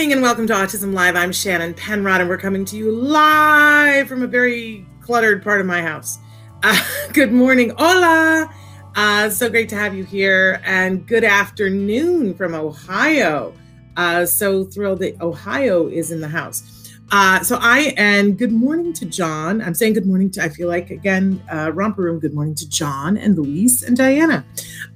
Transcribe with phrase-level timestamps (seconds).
[0.00, 1.14] Morning and welcome to Autism Live.
[1.14, 5.66] I'm Shannon Penrod and we're coming to you live from a very cluttered part of
[5.66, 6.18] my house.
[6.62, 6.78] Uh,
[7.12, 7.74] good morning.
[7.76, 8.50] Hola.
[8.96, 13.52] Uh, so great to have you here and good afternoon from Ohio.
[13.98, 16.79] Uh, so thrilled that Ohio is in the house.
[17.12, 19.60] Uh, so I and good morning to John.
[19.62, 20.44] I'm saying good morning to.
[20.44, 22.20] I feel like again, uh, romper room.
[22.20, 24.44] Good morning to John and Luis and Diana.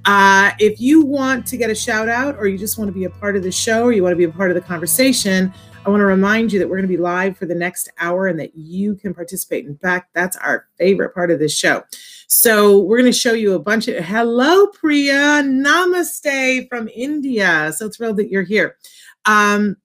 [0.05, 3.03] Uh, if you want to get a shout out, or you just want to be
[3.03, 5.53] a part of the show, or you want to be a part of the conversation,
[5.85, 8.27] I want to remind you that we're going to be live for the next hour,
[8.27, 9.65] and that you can participate.
[9.65, 11.83] In fact, that's our favorite part of this show.
[12.27, 14.01] So we're going to show you a bunch of.
[14.05, 15.43] Hello, Priya.
[15.43, 17.73] Namaste from India.
[17.75, 18.77] So thrilled that you're here.
[19.25, 19.75] Um,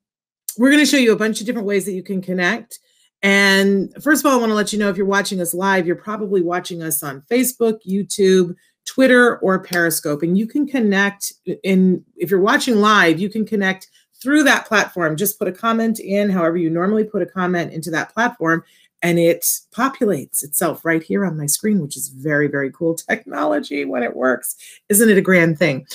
[0.59, 2.79] we're going to show you a bunch of different ways that you can connect.
[3.23, 5.87] And first of all, I want to let you know if you're watching us live,
[5.87, 8.55] you're probably watching us on Facebook, YouTube,
[8.87, 10.23] Twitter, or Periscope.
[10.23, 13.89] And you can connect in, if you're watching live, you can connect
[14.23, 15.17] through that platform.
[15.17, 18.65] Just put a comment in, however, you normally put a comment into that platform,
[19.03, 19.43] and it
[19.75, 24.15] populates itself right here on my screen, which is very, very cool technology when it
[24.15, 24.56] works.
[24.88, 25.87] Isn't it a grand thing?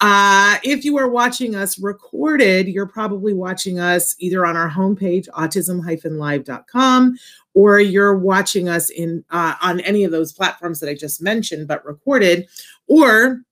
[0.00, 5.28] Uh, if you are watching us recorded, you're probably watching us either on our homepage,
[5.30, 7.18] autism-live.com,
[7.52, 11.68] or you're watching us in uh, on any of those platforms that I just mentioned,
[11.68, 12.48] but recorded,
[12.88, 13.42] or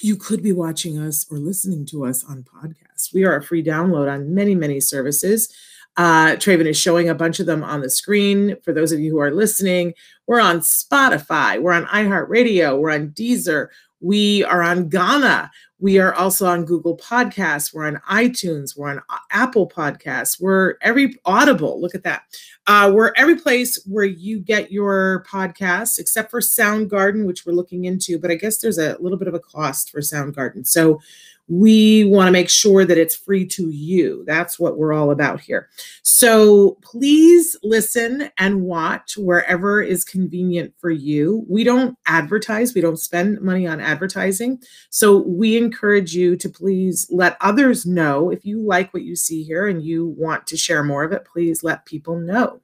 [0.00, 3.12] you could be watching us or listening to us on podcasts.
[3.12, 5.52] We are a free download on many, many services.
[5.98, 8.56] Uh, Traven is showing a bunch of them on the screen.
[8.62, 9.92] For those of you who are listening,
[10.26, 13.68] we're on Spotify, we're on iHeartRadio, we're on Deezer,
[14.00, 15.50] we are on Gaana.
[15.80, 17.72] We are also on Google Podcasts.
[17.72, 18.76] We're on iTunes.
[18.76, 19.00] We're on
[19.30, 20.40] Apple Podcasts.
[20.40, 21.80] We're every Audible.
[21.80, 22.22] Look at that.
[22.66, 27.84] Uh, we're every place where you get your podcasts, except for Soundgarden, which we're looking
[27.84, 28.18] into.
[28.18, 30.66] But I guess there's a little bit of a cost for Soundgarden.
[30.66, 31.00] So
[31.48, 34.22] we want to make sure that it's free to you.
[34.26, 35.70] That's what we're all about here.
[36.02, 41.46] So please listen and watch wherever is convenient for you.
[41.48, 44.62] We don't advertise, we don't spend money on advertising.
[44.90, 49.42] So we encourage you to please let others know if you like what you see
[49.42, 52.60] here and you want to share more of it, please let people know.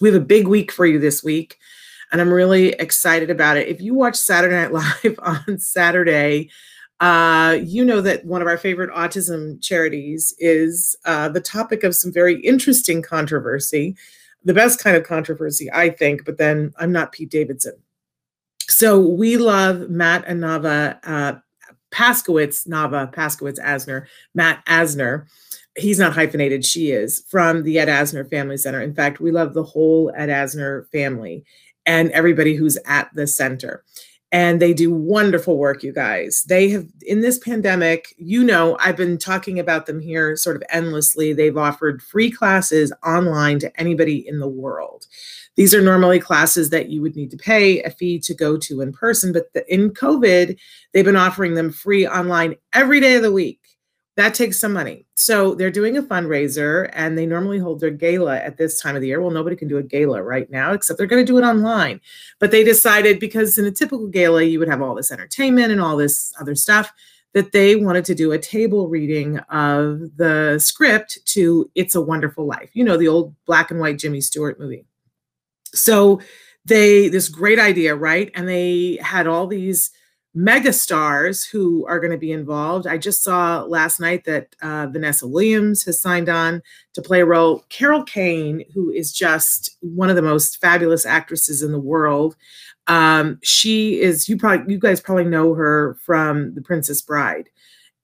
[0.00, 1.58] We have a big week for you this week
[2.12, 3.68] and I'm really excited about it.
[3.68, 6.50] If you watch Saturday Night Live on Saturday,
[7.00, 11.96] uh, you know that one of our favorite autism charities is uh, the topic of
[11.96, 13.96] some very interesting controversy,
[14.44, 17.74] the best kind of controversy, I think, but then I'm not Pete Davidson.
[18.68, 21.34] So we love Matt and Navah uh,
[21.90, 25.26] Paskowitz, Navah Paskowitz Asner, Matt Asner.
[25.76, 28.80] He's not hyphenated, she is, from the Ed Asner Family Center.
[28.80, 31.44] In fact, we love the whole Ed Asner family
[31.86, 33.82] and everybody who's at the center
[34.32, 36.42] and they do wonderful work you guys.
[36.48, 40.62] They have in this pandemic you know i've been talking about them here sort of
[40.70, 41.32] endlessly.
[41.32, 45.06] They've offered free classes online to anybody in the world.
[45.54, 48.80] These are normally classes that you would need to pay a fee to go to
[48.80, 50.58] in person but the, in covid
[50.92, 53.61] they've been offering them free online every day of the week
[54.22, 55.04] that takes some money.
[55.14, 59.02] So they're doing a fundraiser and they normally hold their gala at this time of
[59.02, 59.20] the year.
[59.20, 62.00] Well, nobody can do a gala right now, except they're going to do it online.
[62.38, 65.80] But they decided because in a typical gala, you would have all this entertainment and
[65.80, 66.92] all this other stuff,
[67.34, 72.46] that they wanted to do a table reading of the script to It's a Wonderful
[72.46, 74.84] Life, you know, the old black and white Jimmy Stewart movie.
[75.74, 76.20] So
[76.64, 78.30] they, this great idea, right?
[78.34, 79.90] And they had all these
[80.36, 82.86] megastars who are going to be involved.
[82.86, 86.62] I just saw last night that uh, Vanessa Williams has signed on
[86.94, 87.64] to play a role.
[87.68, 92.36] Carol Kane, who is just one of the most fabulous actresses in the world.
[92.86, 97.48] Um, she is you probably you guys probably know her from The Princess Bride.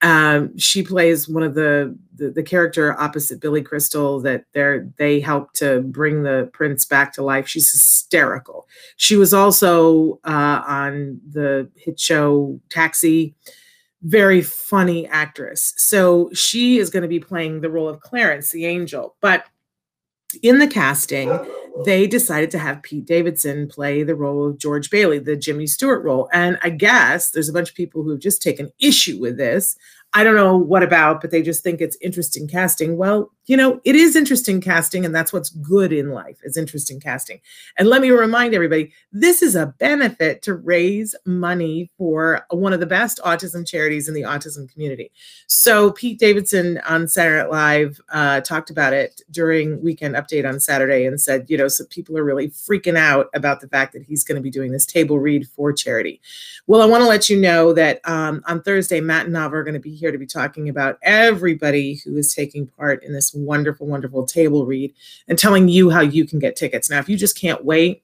[0.00, 5.18] Um, she plays one of the, the, the character opposite Billy Crystal that they're they
[5.18, 7.48] help to bring the prince back to life.
[7.48, 8.68] She's hysterical.
[8.96, 13.34] She was also uh, on the hit show Taxi.
[14.02, 15.74] Very funny actress.
[15.76, 19.16] So she is going to be playing the role of Clarence, the angel.
[19.20, 19.46] But
[20.42, 21.38] in the casting,
[21.84, 26.02] they decided to have Pete Davidson play the role of George Bailey, the Jimmy Stewart
[26.02, 26.28] role.
[26.32, 29.76] And I guess there's a bunch of people who've just taken issue with this.
[30.14, 32.96] I don't know what about, but they just think it's interesting casting.
[32.96, 37.00] Well, you know, it is interesting casting, and that's what's good in life is interesting
[37.00, 37.40] casting.
[37.78, 42.81] And let me remind everybody, this is a benefit to raise money for one of
[42.81, 45.10] the best autism charities in the autism community.
[45.46, 50.60] So Pete Davidson on Saturday Night Live uh, talked about it during Weekend Update on
[50.60, 54.02] Saturday and said, you know, so people are really freaking out about the fact that
[54.02, 56.20] he's going to be doing this table read for charity.
[56.66, 59.64] Well, I want to let you know that um, on Thursday, Matt and Navah are
[59.64, 63.34] going to be here to be talking about everybody who is taking part in this
[63.34, 64.94] wonderful, wonderful table read
[65.28, 66.88] and telling you how you can get tickets.
[66.88, 68.02] Now, if you just can't wait,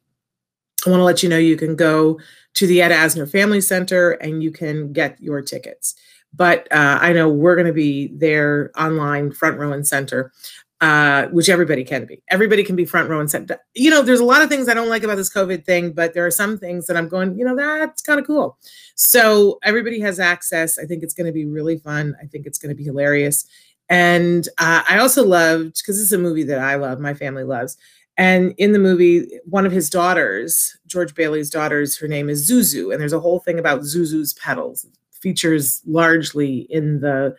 [0.87, 2.20] I want to let you know you can go
[2.55, 5.94] to the Ed Asner Family Center and you can get your tickets.
[6.37, 10.32] But uh, I know we're going to be there online, front row and center,
[10.81, 12.23] uh, which everybody can be.
[12.29, 13.59] Everybody can be front row and center.
[13.75, 16.15] You know, there's a lot of things I don't like about this COVID thing, but
[16.15, 18.59] there are some things that I'm going, you know, that's kind of cool.
[18.94, 20.79] So everybody has access.
[20.79, 22.17] I think it's going to be really fun.
[22.21, 23.47] I think it's going to be hilarious.
[23.88, 27.44] And uh, I also loved, because this is a movie that I love, my family
[27.44, 27.77] loves.
[28.17, 32.93] And in the movie, one of his daughters, George Bailey's daughters, her name is Zuzu.
[32.93, 37.35] And there's a whole thing about Zuzu's petals, features largely in the,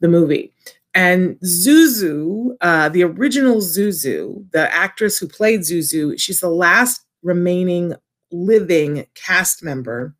[0.00, 0.52] the movie.
[0.94, 7.94] And Zuzu, uh, the original Zuzu, the actress who played Zuzu, she's the last remaining
[8.30, 10.14] living cast member.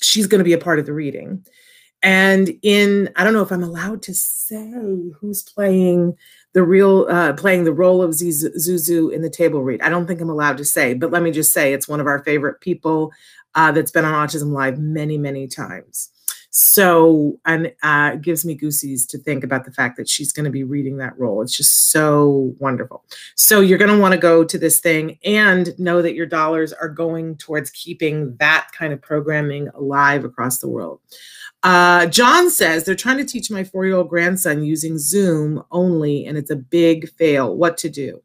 [0.00, 1.44] She's going to be a part of the reading.
[2.02, 4.70] And in, I don't know if I'm allowed to say
[5.18, 6.14] who's playing
[6.52, 9.80] the real, uh, playing the role of Zuzu in the table read.
[9.80, 12.06] I don't think I'm allowed to say, but let me just say it's one of
[12.06, 13.10] our favorite people
[13.54, 16.10] uh, that's been on Autism Live many, many times.
[16.56, 20.52] So, and uh, gives me goosies to think about the fact that she's going to
[20.52, 21.42] be reading that role.
[21.42, 23.04] It's just so wonderful.
[23.34, 26.72] So, you're going to want to go to this thing and know that your dollars
[26.72, 31.00] are going towards keeping that kind of programming alive across the world.
[31.64, 36.24] Uh, John says they're trying to teach my four year old grandson using Zoom only,
[36.24, 37.56] and it's a big fail.
[37.56, 38.22] What to do?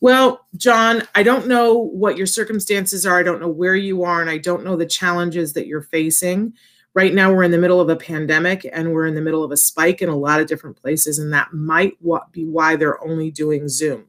[0.00, 3.18] Well, John, I don't know what your circumstances are.
[3.18, 6.52] I don't know where you are, and I don't know the challenges that you're facing.
[6.94, 9.50] Right now, we're in the middle of a pandemic and we're in the middle of
[9.50, 11.96] a spike in a lot of different places, and that might
[12.32, 14.04] be why they're only doing Zoom.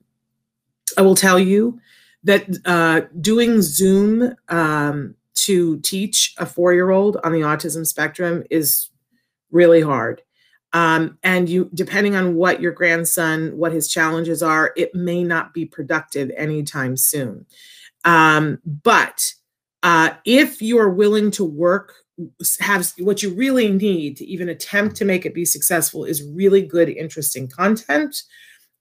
[0.97, 1.80] I will tell you
[2.25, 8.44] that uh, doing Zoom um, to teach a four year old on the autism spectrum
[8.50, 8.89] is
[9.51, 10.21] really hard.
[10.74, 15.53] Um, and you, depending on what your grandson, what his challenges are, it may not
[15.53, 17.45] be productive anytime soon.
[18.06, 19.33] Um, but
[19.83, 21.94] uh, if you are willing to work,
[22.60, 26.62] have what you really need to even attempt to make it be successful is really
[26.62, 28.24] good, interesting content.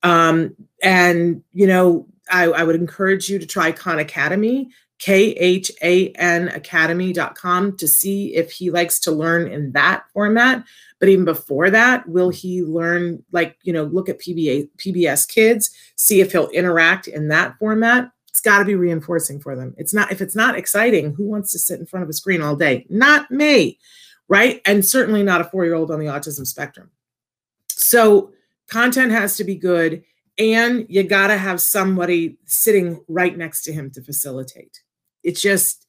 [0.03, 4.71] Um, and you know, I, I would encourage you to try Khan Academy.
[5.03, 10.65] K-H-A-N academy.com to see if he likes to learn in that format.
[11.01, 15.75] But even before that, will he learn, like, you know, look at PBA, PBS kids,
[15.97, 18.13] see if he'll interact in that format?
[18.45, 19.75] Got to be reinforcing for them.
[19.77, 22.43] It's not, if it's not exciting, who wants to sit in front of a screen
[22.43, 22.87] all day?
[22.89, 23.79] Not me,
[24.29, 24.61] right?
[24.67, 26.91] And certainly not a four year old on the autism spectrum.
[27.69, 28.33] So
[28.69, 30.03] content has to be good
[30.39, 34.81] and you got to have somebody sitting right next to him to facilitate
[35.23, 35.87] it's just,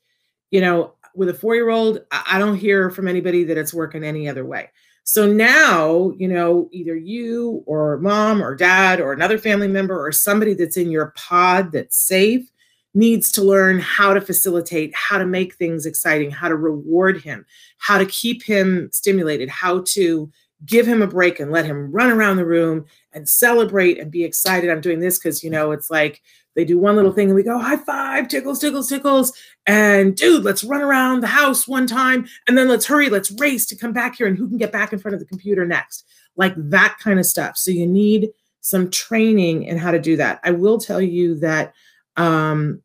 [0.51, 4.03] you know, with a four year old, I don't hear from anybody that it's working
[4.03, 4.69] any other way.
[5.03, 10.11] So now, you know, either you or mom or dad or another family member or
[10.11, 12.49] somebody that's in your pod that's safe
[12.93, 17.45] needs to learn how to facilitate, how to make things exciting, how to reward him,
[17.79, 20.31] how to keep him stimulated, how to
[20.65, 24.23] give him a break and let him run around the room and celebrate and be
[24.23, 24.69] excited.
[24.69, 26.21] I'm doing this because, you know, it's like
[26.55, 29.33] they do one little thing and we go, high five, tickles, tickles, tickles.
[29.65, 33.65] And dude, let's run around the house one time and then let's hurry, let's race
[33.67, 36.05] to come back here and who can get back in front of the computer next.
[36.35, 37.57] Like that kind of stuff.
[37.57, 38.29] So you need
[38.61, 40.39] some training in how to do that.
[40.43, 41.73] I will tell you that
[42.15, 42.81] um,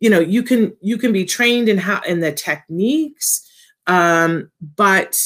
[0.00, 3.48] you know, you can you can be trained in how in the techniques,
[3.86, 5.18] um, but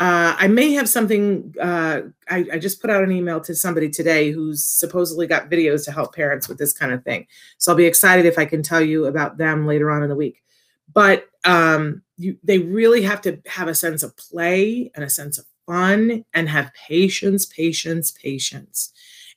[0.00, 1.54] uh, I may have something.
[1.60, 5.84] Uh, I, I, just put out an email to somebody today who's supposedly got videos
[5.84, 7.26] to help parents with this kind of thing.
[7.58, 10.16] So I'll be excited if I can tell you about them later on in the
[10.16, 10.42] week.
[10.90, 15.36] But um, you, they really have to have a sense of play and a sense
[15.36, 18.92] of fun and have patience, patience, patience.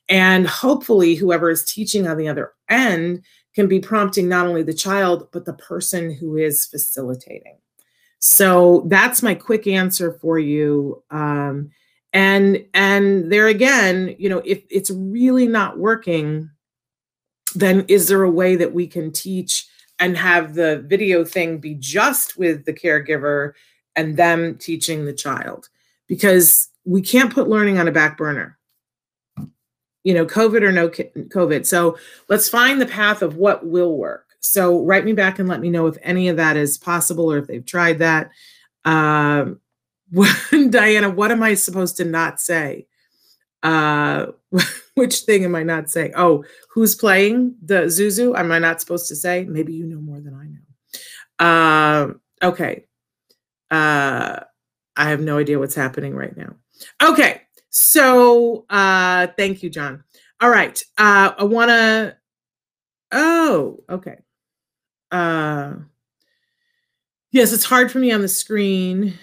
[0.08, 3.22] And hopefully, whoever is teaching on the other end
[3.54, 7.58] can be prompting not only the child, but the person who is facilitating.
[8.26, 11.02] So that's my quick answer for you.
[11.10, 11.70] Um,
[12.14, 16.48] and and there again, you know, if it's really not working,
[17.54, 19.66] then is there a way that we can teach
[19.98, 23.52] and have the video thing be just with the caregiver
[23.94, 25.68] and them teaching the child?
[26.06, 28.58] Because we can't put learning on a back burner
[30.02, 31.66] you know, COVID or no COVID.
[31.66, 34.23] So let's find the path of what will work.
[34.44, 37.38] So write me back and let me know if any of that is possible or
[37.38, 38.30] if they've tried that.
[38.84, 39.60] Um,
[40.70, 42.86] Diana, what am I supposed to not say?
[43.62, 44.26] Uh,
[44.94, 46.12] which thing am I not saying?
[46.16, 48.38] Oh, who's playing the Zuzu?
[48.38, 49.44] Am I not supposed to say?
[49.44, 52.14] Maybe you know more than I know.
[52.42, 52.86] Uh, okay.
[53.70, 54.40] Uh,
[54.96, 56.54] I have no idea what's happening right now.
[57.02, 57.42] Okay.
[57.70, 60.04] So uh thank you, John.
[60.40, 60.80] All right.
[60.96, 62.16] Uh I wanna
[63.12, 64.18] oh, okay.
[65.14, 65.74] Uh
[67.32, 69.14] yes, it's hard for me on the screen.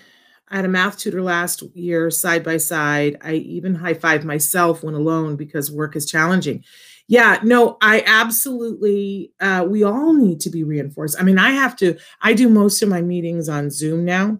[0.49, 3.17] I had a math tutor last year side by side.
[3.21, 6.63] I even high five myself when alone because work is challenging.
[7.07, 11.19] Yeah, no, I absolutely, uh, we all need to be reinforced.
[11.19, 14.39] I mean, I have to, I do most of my meetings on Zoom now.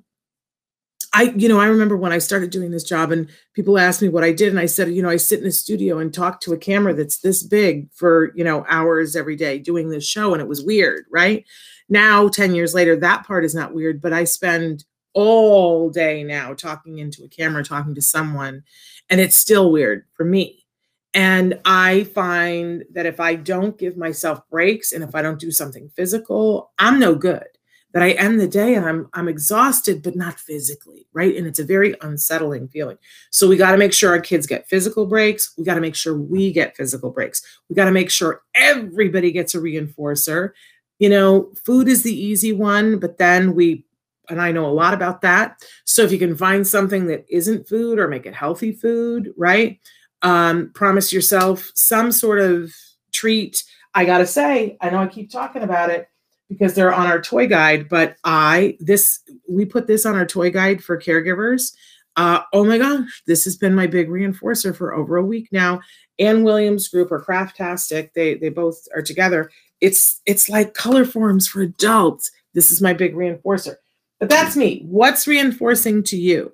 [1.13, 4.07] I, you know, I remember when I started doing this job and people asked me
[4.07, 4.49] what I did.
[4.49, 6.93] And I said, you know, I sit in a studio and talk to a camera
[6.93, 10.33] that's this big for, you know, hours every day doing this show.
[10.33, 11.45] And it was weird, right?
[11.89, 16.53] Now, 10 years later, that part is not weird, but I spend all day now
[16.53, 18.63] talking into a camera, talking to someone,
[19.09, 20.65] and it's still weird for me.
[21.13, 25.51] And I find that if I don't give myself breaks and if I don't do
[25.51, 27.47] something physical, I'm no good
[27.93, 31.35] that I end the day and I'm I'm exhausted, but not physically, right?
[31.35, 32.97] And it's a very unsettling feeling.
[33.31, 35.53] So we got to make sure our kids get physical breaks.
[35.57, 37.41] We got to make sure we get physical breaks.
[37.69, 40.51] We got to make sure everybody gets a reinforcer.
[40.99, 43.85] You know, food is the easy one, but then we
[44.29, 45.61] and I know a lot about that.
[45.83, 49.79] So if you can find something that isn't food or make it healthy food, right?
[50.21, 52.73] Um, promise yourself some sort of
[53.11, 53.63] treat.
[53.93, 56.07] I gotta say, I know I keep talking about it
[56.51, 57.87] because they're on our toy guide.
[57.89, 61.73] But I this we put this on our toy guide for caregivers.
[62.17, 65.79] Uh, oh my gosh, this has been my big reinforcer for over a week now.
[66.19, 69.49] Ann Williams Group or Craftastic, they they both are together.
[69.79, 72.31] It's it's like color forms for adults.
[72.53, 73.75] This is my big reinforcer.
[74.19, 74.83] But that's me.
[74.85, 76.51] What's reinforcing to you?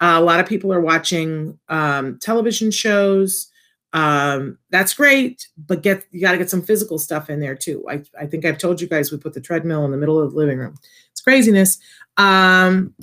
[0.00, 3.49] Uh, a lot of people are watching um, television shows
[3.92, 7.84] um, that's great, but get you got to get some physical stuff in there too.
[7.88, 10.30] I, I think I've told you guys we put the treadmill in the middle of
[10.30, 10.76] the living room.
[11.10, 11.78] It's craziness.
[12.16, 12.94] Um,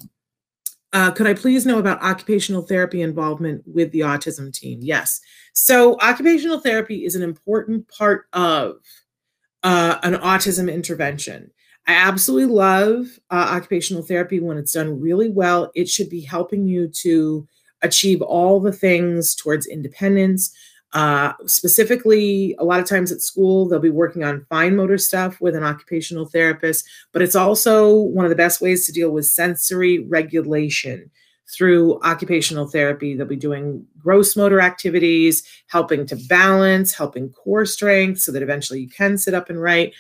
[0.94, 4.79] uh, could I please know about occupational therapy involvement with the autism team?
[4.82, 5.20] Yes.
[5.53, 8.77] So occupational therapy is an important part of
[9.63, 11.51] uh, an autism intervention.
[11.88, 15.72] I absolutely love uh, occupational therapy when it's done really well.
[15.75, 17.48] It should be helping you to
[17.82, 20.56] achieve all the things towards independence,
[20.94, 25.39] uh, specifically, a lot of times at school, they'll be working on fine motor stuff
[25.41, 29.25] with an occupational therapist, but it's also one of the best ways to deal with
[29.25, 31.12] sensory regulation
[31.53, 33.15] through occupational therapy.
[33.15, 38.82] They'll be doing gross motor activities, helping to balance, helping core strength so that eventually
[38.82, 39.94] you can sit up and write.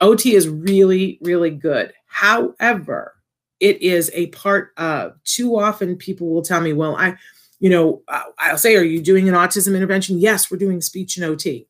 [0.00, 1.92] OT is really, really good.
[2.06, 3.14] However,
[3.60, 7.16] it is a part of too often people will tell me, well, I,
[7.60, 8.02] you know,
[8.38, 10.18] I'll say, Are you doing an autism intervention?
[10.18, 11.68] Yes, we're doing speech and OT.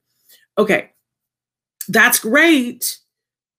[0.56, 0.90] Okay,
[1.88, 2.98] that's great,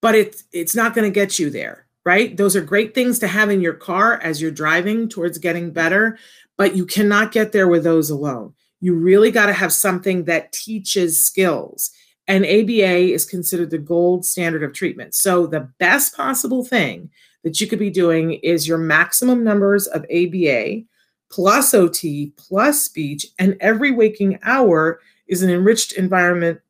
[0.00, 2.36] but it's it's not going to get you there, right?
[2.36, 6.18] Those are great things to have in your car as you're driving towards getting better,
[6.56, 8.54] but you cannot get there with those alone.
[8.80, 11.90] You really got to have something that teaches skills.
[12.28, 15.14] And ABA is considered the gold standard of treatment.
[15.14, 17.10] So the best possible thing
[17.42, 20.84] that you could be doing is your maximum numbers of ABA
[21.32, 26.60] plus OT plus speech, and every waking hour is an enriched environment,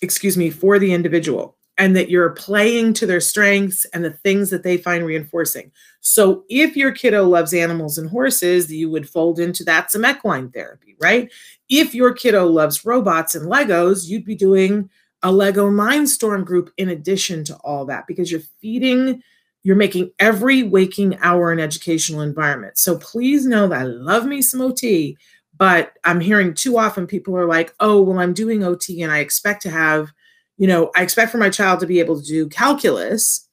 [0.00, 4.50] excuse me, for the individual, and that you're playing to their strengths and the things
[4.50, 5.72] that they find reinforcing.
[6.00, 10.50] So if your kiddo loves animals and horses, you would fold into that some equine
[10.50, 11.30] therapy, right?
[11.68, 14.88] If your kiddo loves robots and Legos, you'd be doing
[15.24, 19.20] a Lego Mindstorm group in addition to all that because you're feeding
[19.62, 22.78] you're making every waking hour an educational environment.
[22.78, 25.16] So please know that I love me some OT,
[25.56, 29.18] but I'm hearing too often people are like, oh, well, I'm doing OT and I
[29.18, 30.12] expect to have,
[30.56, 33.48] you know, I expect for my child to be able to do calculus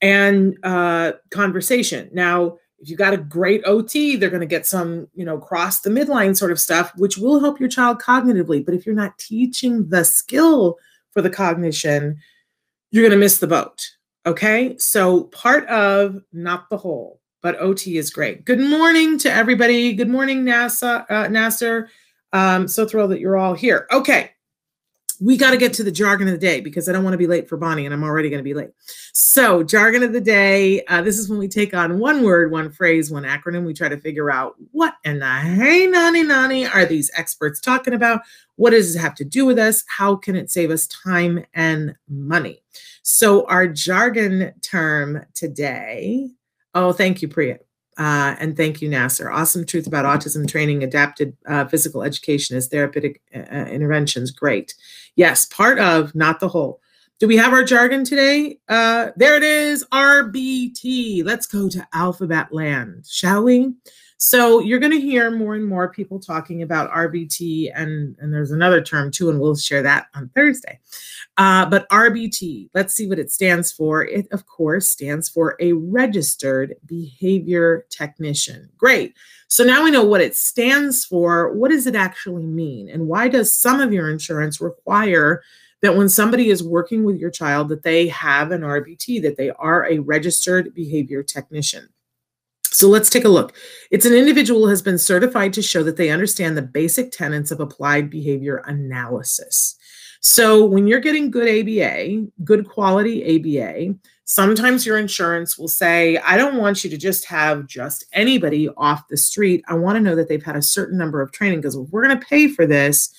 [0.00, 2.10] and uh, conversation.
[2.12, 5.80] Now, If you got a great OT, they're going to get some, you know, cross
[5.80, 8.64] the midline sort of stuff, which will help your child cognitively.
[8.64, 10.76] But if you're not teaching the skill
[11.12, 12.18] for the cognition,
[12.90, 13.88] you're going to miss the boat.
[14.26, 14.76] Okay.
[14.78, 18.44] So part of, not the whole, but OT is great.
[18.44, 19.92] Good morning to everybody.
[19.92, 21.90] Good morning, NASA, uh, Nasser.
[22.32, 23.86] Um, so thrilled that you're all here.
[23.92, 24.30] Okay
[25.20, 27.18] we got to get to the jargon of the day because I don't want to
[27.18, 28.70] be late for Bonnie and I'm already going to be late.
[29.12, 32.70] So, jargon of the day uh, this is when we take on one word, one
[32.70, 33.64] phrase, one acronym.
[33.64, 37.94] We try to figure out what and the hey, nani, nani are these experts talking
[37.94, 38.22] about?
[38.56, 39.84] What does it have to do with us?
[39.88, 42.62] How can it save us time and money?
[43.06, 46.30] So, our jargon term today.
[46.74, 47.58] Oh, thank you, Priya.
[47.98, 49.30] Uh, and thank you, Nasser.
[49.30, 54.30] Awesome truth about autism training, adapted uh, physical education as therapeutic uh, uh, interventions.
[54.30, 54.74] Great.
[55.16, 56.80] Yes, part of, not the whole.
[57.20, 58.58] Do we have our jargon today?
[58.70, 61.26] Uh, there it is, RBT.
[61.26, 63.74] Let's go to alphabet land, shall we?
[64.16, 68.52] So you're going to hear more and more people talking about RBT, and, and there's
[68.52, 70.78] another term too, and we'll share that on Thursday.
[71.36, 74.04] Uh, but RBT, let's see what it stands for.
[74.04, 78.68] It, of course, stands for a registered behavior technician.
[78.76, 79.14] Great.
[79.48, 81.52] So now we know what it stands for.
[81.52, 82.88] What does it actually mean?
[82.88, 85.42] And why does some of your insurance require
[85.82, 89.50] that when somebody is working with your child that they have an RBT, that they
[89.50, 91.88] are a registered behavior technician?
[92.74, 93.54] So let's take a look.
[93.92, 97.52] It's an individual who has been certified to show that they understand the basic tenets
[97.52, 99.76] of applied behavior analysis.
[100.20, 106.36] So when you're getting good ABA, good quality ABA, sometimes your insurance will say, I
[106.36, 109.62] don't want you to just have just anybody off the street.
[109.68, 112.18] I want to know that they've had a certain number of training because we're going
[112.18, 113.14] to pay for this,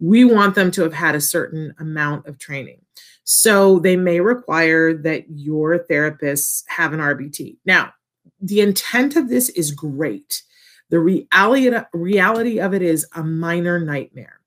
[0.00, 2.82] we want them to have had a certain amount of training.
[3.24, 7.56] So they may require that your therapists have an RBT.
[7.64, 7.92] Now,
[8.40, 10.42] the intent of this is great.
[10.90, 14.40] The reality, reality of it is a minor nightmare.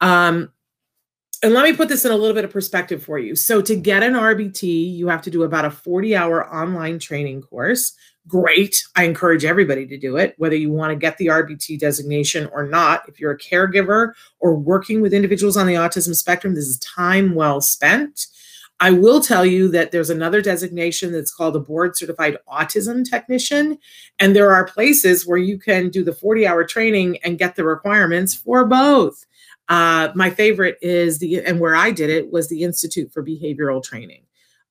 [0.00, 0.52] Um,
[1.42, 3.36] and let me put this in a little bit of perspective for you.
[3.36, 7.42] So, to get an RBT, you have to do about a 40 hour online training
[7.42, 7.94] course.
[8.26, 8.84] Great.
[8.96, 12.66] I encourage everybody to do it, whether you want to get the RBT designation or
[12.66, 13.08] not.
[13.08, 17.34] If you're a caregiver or working with individuals on the autism spectrum, this is time
[17.34, 18.26] well spent.
[18.80, 23.78] I will tell you that there's another designation that's called a board certified autism technician.
[24.20, 27.64] And there are places where you can do the 40 hour training and get the
[27.64, 29.26] requirements for both.
[29.68, 33.82] Uh, my favorite is the, and where I did it was the Institute for Behavioral
[33.82, 34.22] Training,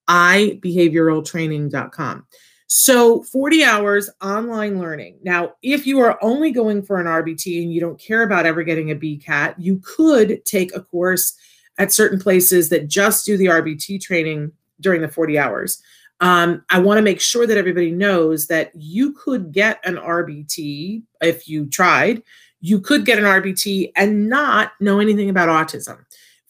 [0.08, 2.26] ibehavioraltraining.com.
[2.70, 5.20] So 40 hours online learning.
[5.22, 8.62] Now, if you are only going for an RBT and you don't care about ever
[8.62, 11.34] getting a BCAT, you could take a course
[11.78, 15.82] at certain places that just do the RBT training during the 40 hours.
[16.20, 21.02] Um, I want to make sure that everybody knows that you could get an RBT
[21.22, 22.22] if you tried.
[22.60, 25.98] You could get an RBT and not know anything about autism.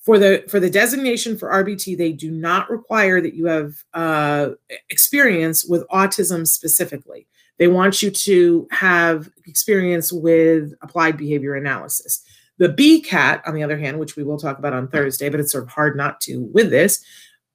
[0.01, 4.51] For the for the designation for RBT, they do not require that you have uh,
[4.89, 7.27] experience with autism specifically.
[7.59, 12.25] They want you to have experience with applied behavior analysis.
[12.59, 15.53] The BCAT, on the other hand, which we will talk about on Thursday, but it's
[15.53, 17.05] sort of hard not to with this,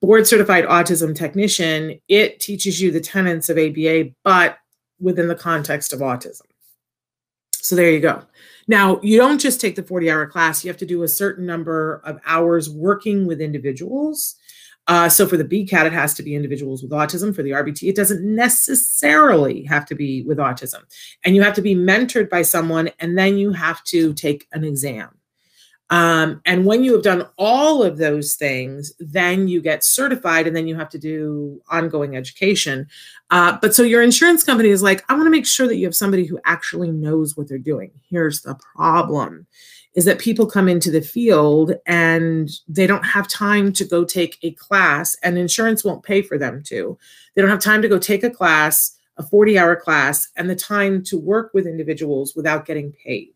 [0.02, 4.58] board certified autism technician, it teaches you the tenets of ABA, but
[5.00, 6.42] within the context of autism.
[7.54, 8.24] So there you go.
[8.68, 11.46] Now, you don't just take the 40 hour class, you have to do a certain
[11.46, 14.36] number of hours working with individuals.
[14.88, 17.34] Uh, so for the BCAT, it has to be individuals with autism.
[17.34, 20.82] For the RBT, it doesn't necessarily have to be with autism.
[21.24, 24.64] And you have to be mentored by someone, and then you have to take an
[24.64, 25.18] exam.
[25.90, 30.56] Um, and when you have done all of those things, then you get certified and
[30.56, 32.88] then you have to do ongoing education.
[33.30, 35.86] Uh, but so your insurance company is like, I want to make sure that you
[35.86, 37.92] have somebody who actually knows what they're doing.
[38.10, 39.46] Here's the problem
[39.96, 44.40] is that people come into the field and they don't have time to go take
[44.42, 46.98] a class, and insurance won't pay for them to.
[47.36, 50.56] They don't have time to go take a class, a 40 hour class, and the
[50.56, 53.34] time to work with individuals without getting paid.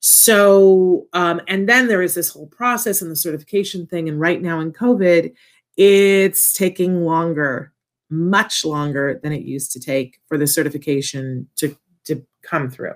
[0.00, 4.08] So, um, and then there is this whole process and the certification thing.
[4.08, 5.32] And right now in COVID,
[5.76, 7.72] it's taking longer,
[8.10, 12.94] much longer than it used to take for the certification to, to come through.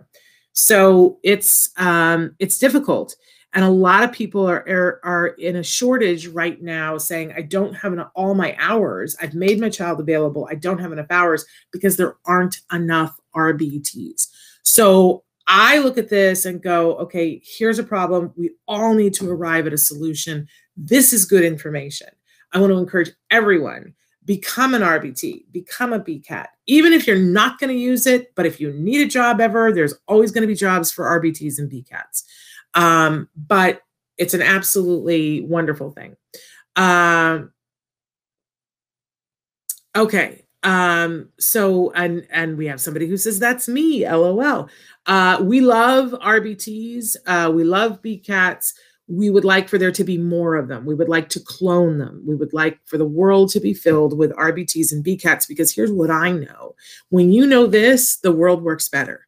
[0.62, 3.16] So it's um, it's difficult,
[3.55, 7.40] and a lot of people are, are, are in a shortage right now, saying I
[7.40, 9.16] don't have enough, all my hours.
[9.23, 10.46] I've made my child available.
[10.51, 14.29] I don't have enough hours because there aren't enough RBTs.
[14.62, 18.31] So I look at this and go, okay, here's a problem.
[18.37, 20.46] We all need to arrive at a solution.
[20.77, 22.09] This is good information.
[22.53, 23.94] I want to encourage everyone
[24.25, 26.47] become an RBT, become a BCAT.
[26.67, 29.73] Even if you're not going to use it, but if you need a job ever,
[29.73, 32.25] there's always going to be jobs for RBTs and BCATs.
[32.75, 33.83] Um, but
[34.19, 36.17] it's an absolutely wonderful thing.
[36.77, 37.53] Um,
[39.97, 40.45] okay.
[40.63, 44.69] Um, so and and we have somebody who says that's me, lol.
[45.07, 48.75] Uh, we love RBTs, uh, we love BCATs
[49.11, 50.85] we would like for there to be more of them.
[50.85, 52.23] We would like to clone them.
[52.25, 55.90] We would like for the world to be filled with RBTs and BCATs because here's
[55.90, 56.77] what I know.
[57.09, 59.27] When you know this, the world works better.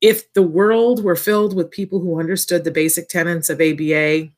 [0.00, 4.30] If the world were filled with people who understood the basic tenets of ABA,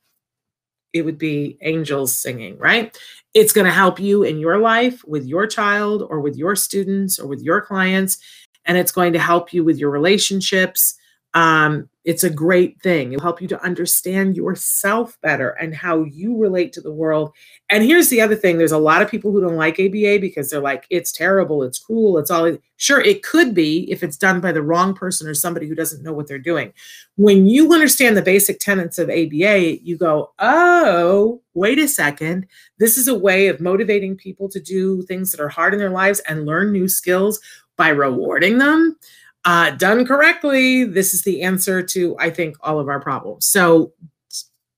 [0.92, 2.98] it would be angels singing, right?
[3.32, 7.16] It's going to help you in your life with your child or with your students
[7.16, 8.18] or with your clients.
[8.64, 10.96] And it's going to help you with your relationships
[11.34, 13.12] um, it's a great thing.
[13.12, 17.32] It'll help you to understand yourself better and how you relate to the world.
[17.70, 20.48] And here's the other thing there's a lot of people who don't like ABA because
[20.48, 22.56] they're like, it's terrible, it's cruel, it's all.
[22.78, 26.02] Sure, it could be if it's done by the wrong person or somebody who doesn't
[26.02, 26.72] know what they're doing.
[27.16, 32.46] When you understand the basic tenets of ABA, you go, oh, wait a second.
[32.78, 35.90] This is a way of motivating people to do things that are hard in their
[35.90, 37.38] lives and learn new skills
[37.76, 38.96] by rewarding them
[39.44, 43.46] uh, done correctly, this is the answer to, I think, all of our problems.
[43.46, 43.92] So,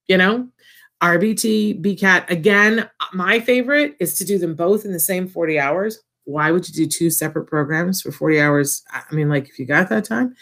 [0.07, 0.47] you know,
[1.01, 6.01] RBT, BCAT, again, my favorite is to do them both in the same 40 hours.
[6.23, 8.83] Why would you do two separate programs for 40 hours?
[8.89, 10.33] I mean, like if you got that time,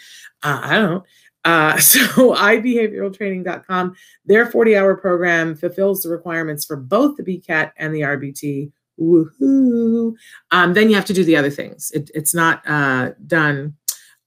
[0.44, 1.04] uh, I don't.
[1.44, 7.92] Uh, so ibehavioraltraining.com, their 40 hour program fulfills the requirements for both the BCAT and
[7.92, 8.70] the RBT.
[9.00, 10.14] Woohoo.
[10.52, 11.90] Um, then you have to do the other things.
[11.92, 13.76] It, it's not uh, done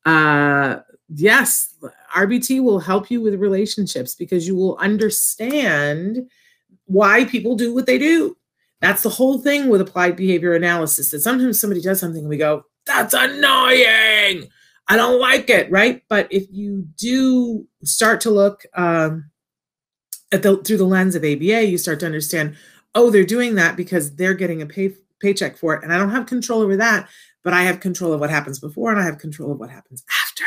[0.05, 1.73] uh, yes,
[2.15, 6.29] RBT will help you with relationships because you will understand
[6.85, 8.37] why people do what they do.
[8.81, 11.11] That's the whole thing with applied behavior analysis.
[11.11, 14.47] That sometimes somebody does something and we go, that's annoying.
[14.87, 16.03] I don't like it, right?
[16.07, 19.31] But if you do start to look um,
[20.31, 22.55] at the through the lens of ABA, you start to understand,
[22.93, 26.11] oh, they're doing that because they're getting a pay, paycheck for it, and I don't
[26.11, 27.09] have control over that
[27.45, 30.03] but I have control of what happens before and I have control of what happens
[30.23, 30.43] after.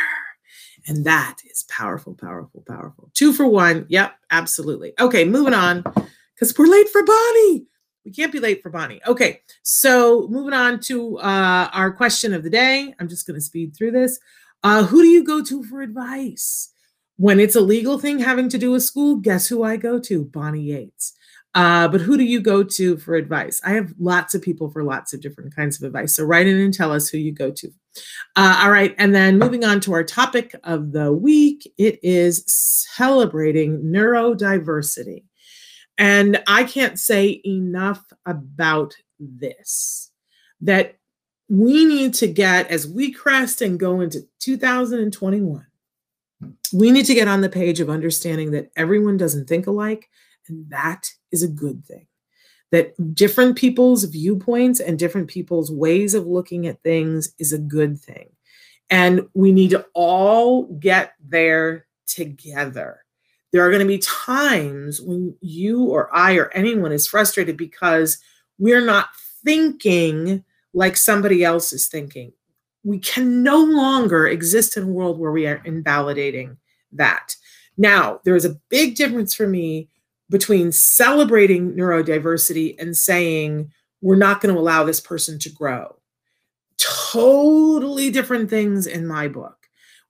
[0.88, 3.11] And that is powerful, powerful, powerful.
[3.14, 3.87] Two for one.
[3.88, 4.94] Yep, absolutely.
[4.98, 5.84] Okay, moving on
[6.34, 7.66] because we're late for Bonnie.
[8.04, 9.00] We can't be late for Bonnie.
[9.06, 12.92] Okay, so moving on to uh, our question of the day.
[12.98, 14.18] I'm just going to speed through this.
[14.64, 16.70] Uh, who do you go to for advice?
[17.16, 20.24] When it's a legal thing having to do with school, guess who I go to?
[20.24, 21.14] Bonnie Yates.
[21.54, 23.61] Uh, but who do you go to for advice?
[23.64, 26.14] I have lots of people for lots of different kinds of advice.
[26.14, 27.68] So write in and tell us who you go to.
[28.37, 28.94] Uh, all right.
[28.98, 35.24] And then moving on to our topic of the week, it is celebrating neurodiversity.
[35.96, 40.11] And I can't say enough about this
[40.61, 40.96] that
[41.48, 45.66] we need to get, as we crest and go into 2021,
[46.72, 50.08] we need to get on the page of understanding that everyone doesn't think alike
[50.48, 52.06] and that is a good thing.
[52.70, 57.98] That different people's viewpoints and different people's ways of looking at things is a good
[57.98, 58.28] thing.
[58.90, 63.04] And we need to all get there together.
[63.52, 68.18] There are going to be times when you or I or anyone is frustrated because
[68.58, 69.08] we're not
[69.44, 72.32] thinking like somebody else is thinking.
[72.84, 76.58] We can no longer exist in a world where we are invalidating
[76.92, 77.34] that.
[77.76, 79.88] Now, there is a big difference for me
[80.30, 85.96] between celebrating neurodiversity and saying we're not going to allow this person to grow.
[86.78, 89.56] Totally different things in my book.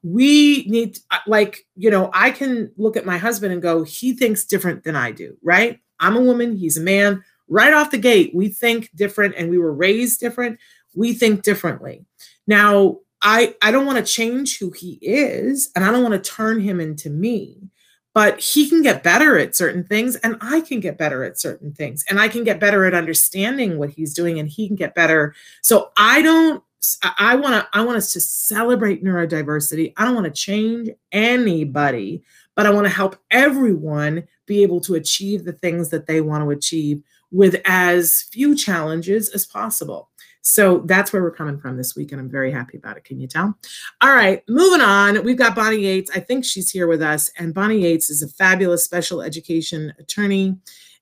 [0.02, 4.12] We need, uh, like, you know, I can look at my husband and go, he
[4.12, 5.81] thinks different than I do, right?
[5.98, 7.24] I'm a woman, he's a man.
[7.48, 10.59] Right off the gate, we think different and we were raised different.
[10.94, 12.04] We think differently.
[12.46, 16.31] Now, I, I don't want to change who he is and I don't want to
[16.31, 17.70] turn him into me
[18.18, 21.72] but he can get better at certain things and I can get better at certain
[21.72, 24.96] things and I can get better at understanding what he's doing and he can get
[24.96, 25.37] better.
[25.62, 26.61] So I don't
[27.16, 29.92] I want to I want us to celebrate neurodiversity.
[29.96, 32.24] I don't want to change anybody,
[32.57, 36.42] but I want to help everyone be able to achieve the things that they want
[36.42, 40.08] to achieve with as few challenges as possible.
[40.42, 43.05] So that's where we're coming from this week, and I'm very happy about it.
[43.05, 43.55] Can you tell?
[44.01, 45.22] All right, moving on.
[45.24, 46.11] We've got Bonnie Yates.
[46.14, 50.57] I think she's here with us, and Bonnie Yates is a fabulous special education attorney,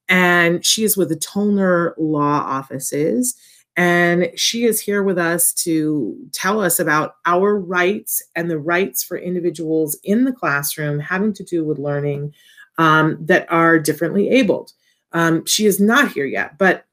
[0.09, 3.37] and she is with the Tollner Law Offices.
[3.79, 9.05] And she is here with us to tell us about our rights and the rights
[9.05, 12.33] for individuals in the classroom having to do with learning
[12.79, 14.73] um, that are differently abled.
[15.13, 16.87] Um, she is not here yet, but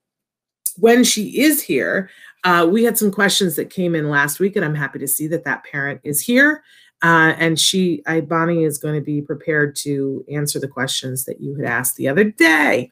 [0.78, 2.10] when she is here,
[2.44, 5.28] uh, we had some questions that came in last week, and I'm happy to see
[5.28, 6.64] that that parent is here.
[7.02, 11.42] Uh, and she, I, Bonnie, is going to be prepared to answer the questions that
[11.42, 12.90] you had asked the other day.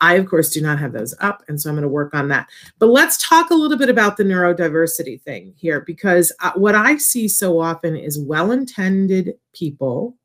[0.00, 2.26] I, of course, do not have those up, and so I'm going to work on
[2.28, 2.48] that.
[2.80, 6.96] But let's talk a little bit about the neurodiversity thing here, because uh, what I
[6.96, 10.16] see so often is well intended people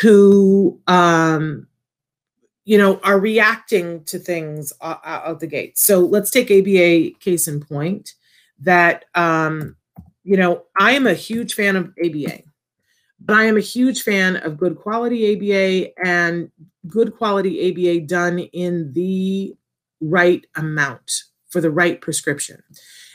[0.00, 1.68] who um,
[2.70, 5.76] you know, are reacting to things out the gate.
[5.76, 8.14] So let's take ABA case in point
[8.60, 9.74] that, um,
[10.22, 12.42] you know, I am a huge fan of ABA,
[13.18, 16.48] but I am a huge fan of good quality ABA and
[16.86, 19.52] good quality ABA done in the
[20.00, 22.62] right amount for the right prescription.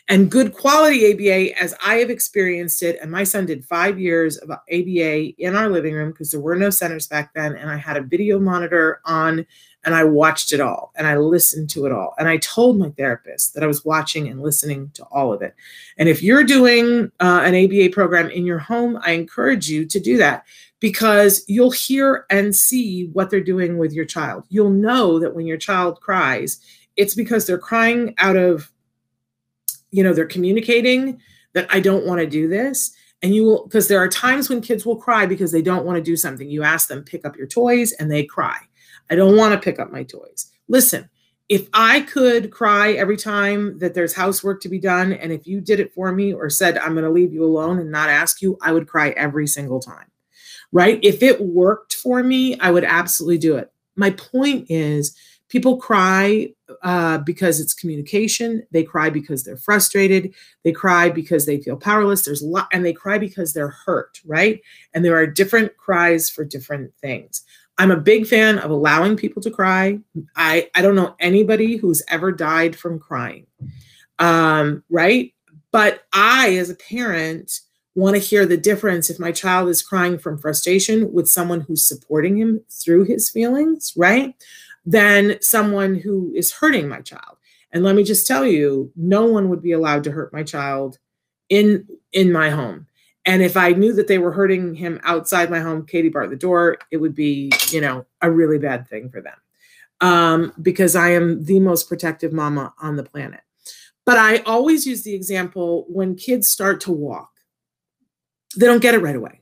[0.08, 4.38] And good quality ABA, as I have experienced it, and my son did five years
[4.38, 7.56] of ABA in our living room because there were no centers back then.
[7.56, 9.48] And I had a video monitor on
[9.84, 12.14] and I watched it all and I listened to it all.
[12.20, 15.56] And I told my therapist that I was watching and listening to all of it.
[15.98, 20.00] And if you're doing uh, an ABA program in your home, I encourage you to
[20.00, 20.46] do that
[20.80, 24.44] because you'll hear and see what they're doing with your child.
[24.50, 26.60] You'll know that when your child cries,
[26.96, 28.72] it's because they're crying out of
[29.96, 31.20] you know they're communicating
[31.54, 32.96] that i don't want to do this.
[33.22, 35.96] And you will because there are times when kids will cry because they don't want
[35.96, 36.50] to do something.
[36.50, 38.58] You ask them pick up your toys and they cry.
[39.10, 40.52] I don't want to pick up my toys.
[40.68, 41.10] Listen
[41.48, 45.62] if i could cry every time that there's housework to be done and if you
[45.62, 48.42] did it for me or said i'm going to leave you alone and not ask
[48.42, 50.10] you i would cry every single time
[50.72, 51.00] right?
[51.04, 53.72] If it worked for me i would absolutely do it.
[53.96, 55.16] My point is
[55.48, 56.50] people cry
[56.84, 58.66] uh, because it's communication.
[58.72, 60.34] They cry because they're frustrated.
[60.64, 62.24] They cry because they feel powerless.
[62.24, 64.62] There's a lot and they cry because they're hurt right?
[64.94, 67.44] And there are different cries for different things.
[67.78, 70.00] I'm a big fan of allowing people to cry.
[70.36, 73.48] I i don't know anybody who's ever died from crying
[74.20, 75.34] um, right?
[75.72, 77.60] But i as a parent
[77.96, 81.88] want to hear the difference if my child is crying from frustration with someone who's
[81.88, 84.36] supporting him through his feelings right
[84.86, 87.38] than someone who is hurting my child.
[87.72, 90.98] And let me just tell you, no one would be allowed to hurt my child
[91.50, 92.88] in in my home.
[93.26, 96.36] And if I knew that they were hurting him outside my home, Katie barred the
[96.36, 99.36] door, it would be, you know, a really bad thing for them.
[100.00, 103.42] Um, because I am the most protective mama on the planet.
[104.06, 107.32] But I always use the example when kids start to walk,
[108.56, 109.42] they don't get it right away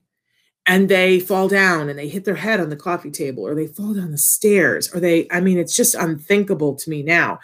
[0.65, 3.67] and they fall down and they hit their head on the coffee table or they
[3.67, 7.39] fall down the stairs or they i mean it's just unthinkable to me now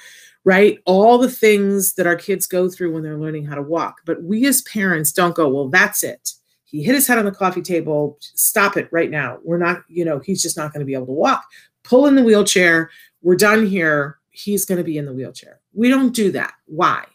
[0.46, 0.80] right?
[0.86, 4.24] All the things that our kids go through when they're learning how to walk but
[4.24, 6.34] we as parents don't go well that's it.
[6.64, 8.18] He hit his head on the coffee table.
[8.20, 9.40] Stop it right now.
[9.44, 11.46] We're not you know he's just not going to be able to walk.
[11.84, 12.90] Pull in the wheelchair.
[13.22, 14.20] We're done here.
[14.30, 15.60] He's going to be in the wheelchair.
[15.74, 16.54] We don't do that.
[16.66, 17.06] Why?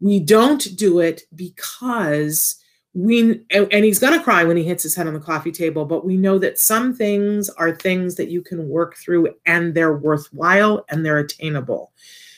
[0.00, 2.56] We don't do it because
[2.94, 5.86] we and he's going to cry when he hits his head on the coffee table
[5.86, 9.96] but we know that some things are things that you can work through and they're
[9.96, 11.92] worthwhile and they're attainable.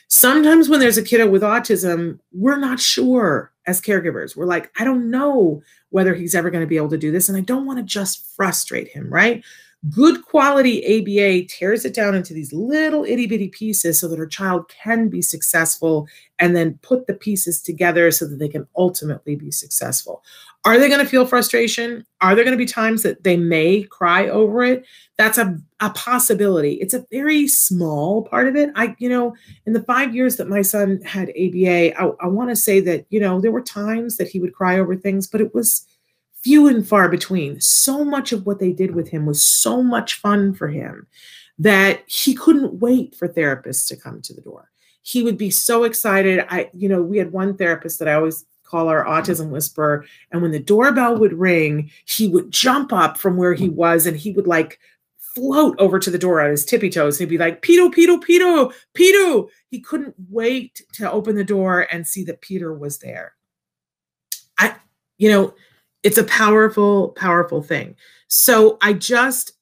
[0.07, 4.37] Sometimes when there's a kiddo with autism we're not sure as caregivers.
[4.37, 7.29] We're like i don't know whether he's ever going to be able to do this
[7.29, 9.45] and i don't want to just frustrate him right
[9.91, 14.27] Good quality ABA tears it down into these little itty bitty pieces so that her
[14.27, 19.37] child can be successful and then put the pieces together so that they can ultimately
[19.37, 20.23] be successful.
[20.65, 22.07] Are they going to feel frustration?
[22.23, 24.87] Are there going to be times that they may cry over it?
[25.19, 26.75] That's a, a possibility.
[26.75, 28.71] It's a very small part of it.
[28.75, 32.49] I, you know, in the five years that my son had ABA, I, I want
[32.49, 35.43] to say that, you know, there were times that he would cry over things, but
[35.43, 35.87] it was
[36.45, 37.59] few and far between.
[37.59, 41.07] So much of what they did with him was so much fun for him
[41.59, 44.71] that he couldn't wait for therapists to come to the door.
[45.01, 46.45] He would be so excited.
[46.51, 50.05] I, you know, we had one therapist that I always call our autism whisperer.
[50.33, 54.17] And when the doorbell would ring, he would jump up from where he was and
[54.17, 54.79] he would like
[55.17, 57.19] float over to the door on his tippy toes.
[57.19, 59.45] He'd be like, Peter, Peter, Peter, Peter.
[59.71, 63.35] He couldn't wait to open the door and see that Peter was there.
[64.59, 64.77] I,
[65.17, 65.55] you know,
[66.05, 67.97] it's a powerful powerful thing
[68.29, 69.53] so i just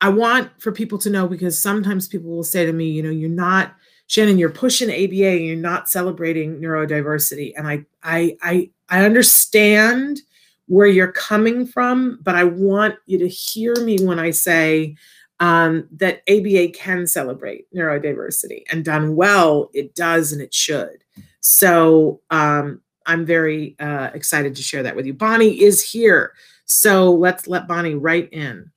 [0.00, 3.10] i want for people to know because sometimes people will say to me you know
[3.10, 3.74] you're not
[4.06, 10.20] shannon you're pushing aba and you're not celebrating neurodiversity and i i i, I understand
[10.68, 14.96] where you're coming from but i want you to hear me when i say
[15.40, 21.04] um, that ABA can celebrate neurodiversity and done well, it does and it should.
[21.40, 25.14] So um, I'm very uh, excited to share that with you.
[25.14, 26.32] Bonnie is here.
[26.64, 28.70] So let's let Bonnie right in.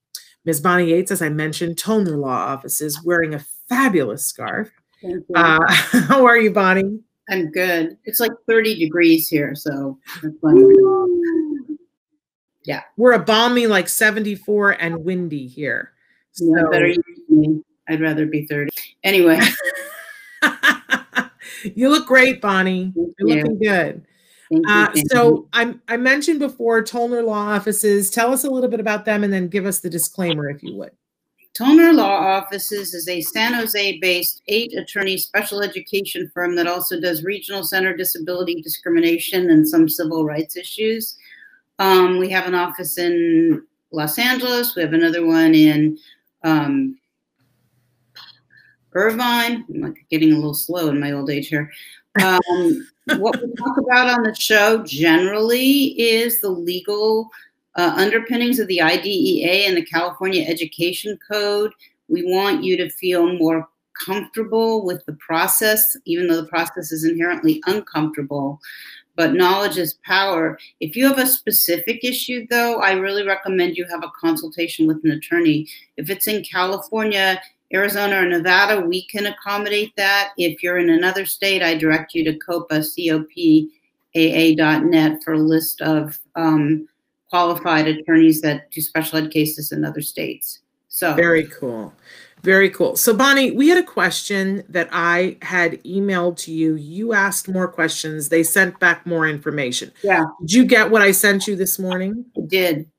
[0.45, 0.61] Ms.
[0.61, 4.69] Bonnie Yates, as I mentioned, Toner Law Offices, wearing a fabulous scarf.
[5.35, 5.59] Uh,
[6.07, 6.99] how are you, Bonnie?
[7.29, 7.97] I'm good.
[8.05, 9.99] It's like 30 degrees here, so
[12.65, 12.81] yeah.
[12.97, 15.93] We're a balmy like 74 and windy here.
[16.31, 16.45] So.
[16.45, 16.93] Yeah, better.
[17.87, 18.69] I'd rather be 30.
[19.03, 19.39] Anyway.
[21.75, 22.93] you look great, Bonnie.
[22.95, 23.35] You're you.
[23.35, 24.05] looking good.
[24.67, 28.09] Uh, so I, I mentioned before Tollner Law Offices.
[28.09, 30.75] Tell us a little bit about them and then give us the disclaimer if you
[30.75, 30.91] would.
[31.57, 36.99] Tollner Law Offices is a San Jose based eight attorney special education firm that also
[36.99, 41.17] does regional center disability discrimination and some civil rights issues.
[41.77, 45.97] Um, we have an office in Los Angeles, we have another one in
[46.43, 46.97] um,
[48.93, 49.65] Irvine.
[49.69, 51.71] I'm like getting a little slow in my old age here.
[52.23, 57.29] Um, what we talk about on the show generally is the legal
[57.75, 61.71] uh, underpinnings of the IDEA and the California Education Code.
[62.07, 63.67] We want you to feel more
[64.05, 68.59] comfortable with the process, even though the process is inherently uncomfortable.
[69.15, 70.57] But knowledge is power.
[70.79, 75.03] If you have a specific issue, though, I really recommend you have a consultation with
[75.03, 75.67] an attorney.
[75.97, 77.41] If it's in California,
[77.73, 80.31] Arizona, or Nevada, we can accommodate that.
[80.37, 83.73] If you're in another state, I direct you to COPAA, C-O-P-A-A.net
[85.23, 86.87] for a list of um,
[87.29, 90.59] qualified attorneys that do special ed cases in other states.
[90.87, 91.93] So very cool.
[92.41, 92.95] Very cool.
[92.95, 96.75] So, Bonnie, we had a question that I had emailed to you.
[96.75, 98.29] You asked more questions.
[98.29, 99.91] They sent back more information.
[100.03, 100.25] Yeah.
[100.41, 102.25] Did you get what I sent you this morning?
[102.37, 102.89] I did.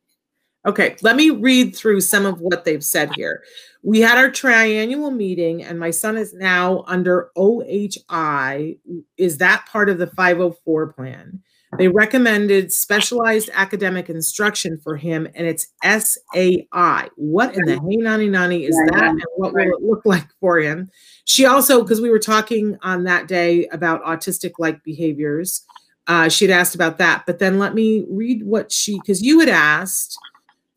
[0.66, 3.42] Okay, let me read through some of what they've said here.
[3.83, 8.79] We had our triennial meeting, and my son is now under OHI.
[9.16, 11.40] Is that part of the 504 plan?
[11.79, 17.09] They recommended specialized academic instruction for him, and it's SAI.
[17.14, 20.59] What in the hey nani nani is that, and what will it look like for
[20.59, 20.90] him?
[21.25, 25.64] She also, because we were talking on that day about autistic like behaviors,
[26.09, 27.23] uh, she had asked about that.
[27.25, 30.18] But then let me read what she, because you had asked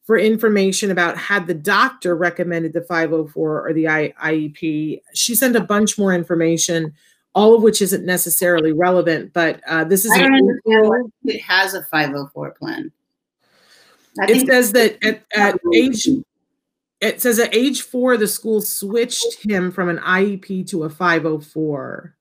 [0.04, 5.02] for information about had the doctor recommended the 504 or the IEP.
[5.14, 6.94] She sent a bunch more information,
[7.34, 11.74] all of which isn't necessarily relevant, but uh, this is I don't understand it has
[11.74, 12.92] a 504 plan.
[14.22, 16.08] I it says that at, at age
[17.02, 22.16] it says at age four, the school switched him from an IEP to a 504.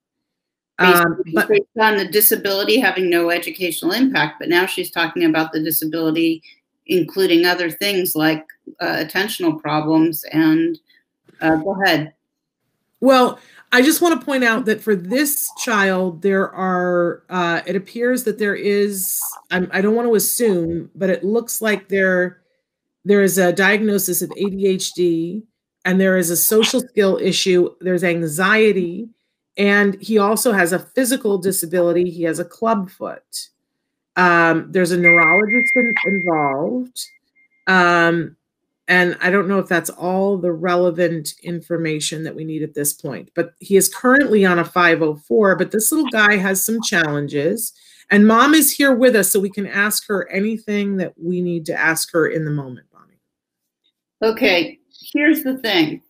[0.79, 5.53] Um, but based on the disability having no educational impact, but now she's talking about
[5.53, 6.41] the disability
[6.87, 8.45] including other things like
[8.79, 10.23] uh, attentional problems.
[10.25, 10.79] And
[11.41, 12.13] uh, go ahead.
[12.99, 13.39] Well,
[13.71, 18.23] I just want to point out that for this child, there are, uh, it appears
[18.25, 19.19] that there is,
[19.51, 22.41] I'm, I do not want to assume, but it looks like there,
[23.03, 25.41] there is a diagnosis of ADHD
[25.85, 27.73] and there is a social skill issue.
[27.81, 29.09] There's anxiety
[29.57, 32.09] and he also has a physical disability.
[32.09, 33.49] He has a club foot.
[34.15, 35.73] Um, there's a neurologist
[36.05, 37.09] involved.
[37.67, 38.35] Um,
[38.87, 42.91] and I don't know if that's all the relevant information that we need at this
[42.91, 45.55] point, but he is currently on a 504.
[45.55, 47.71] But this little guy has some challenges,
[48.11, 51.65] and mom is here with us, so we can ask her anything that we need
[51.67, 53.19] to ask her in the moment, Bonnie.
[54.21, 54.79] Okay,
[55.13, 56.01] here's the thing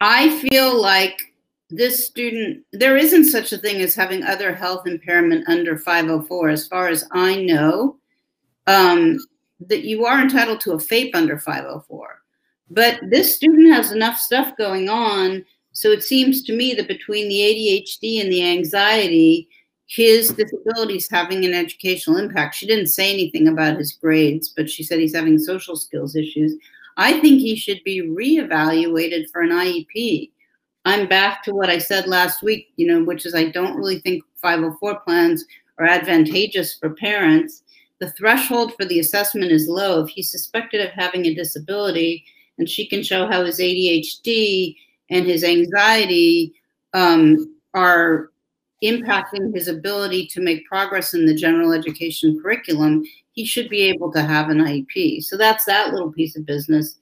[0.00, 1.34] I feel like
[1.70, 6.66] this student, there isn't such a thing as having other health impairment under 504, as
[6.66, 7.96] far as I know.
[8.66, 9.18] Um,
[9.60, 12.22] that you are entitled to a FAPE under 504.
[12.70, 17.28] But this student has enough stuff going on, so it seems to me that between
[17.28, 19.48] the ADHD and the anxiety,
[19.86, 22.54] his disability is having an educational impact.
[22.54, 26.54] She didn't say anything about his grades, but she said he's having social skills issues.
[26.98, 30.30] I think he should be reevaluated for an IEP.
[30.88, 33.98] I'm back to what I said last week, you know, which is I don't really
[33.98, 35.44] think 504 plans
[35.76, 37.62] are advantageous for parents.
[37.98, 40.02] The threshold for the assessment is low.
[40.02, 42.24] If he's suspected of having a disability
[42.56, 44.76] and she can show how his ADHD
[45.10, 46.54] and his anxiety
[46.94, 48.30] um, are
[48.82, 54.10] impacting his ability to make progress in the general education curriculum, he should be able
[54.12, 55.22] to have an IEP.
[55.22, 56.96] So that's that little piece of business.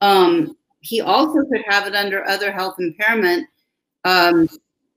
[0.00, 3.48] Um, he also could have it under other health impairment
[4.04, 4.48] um,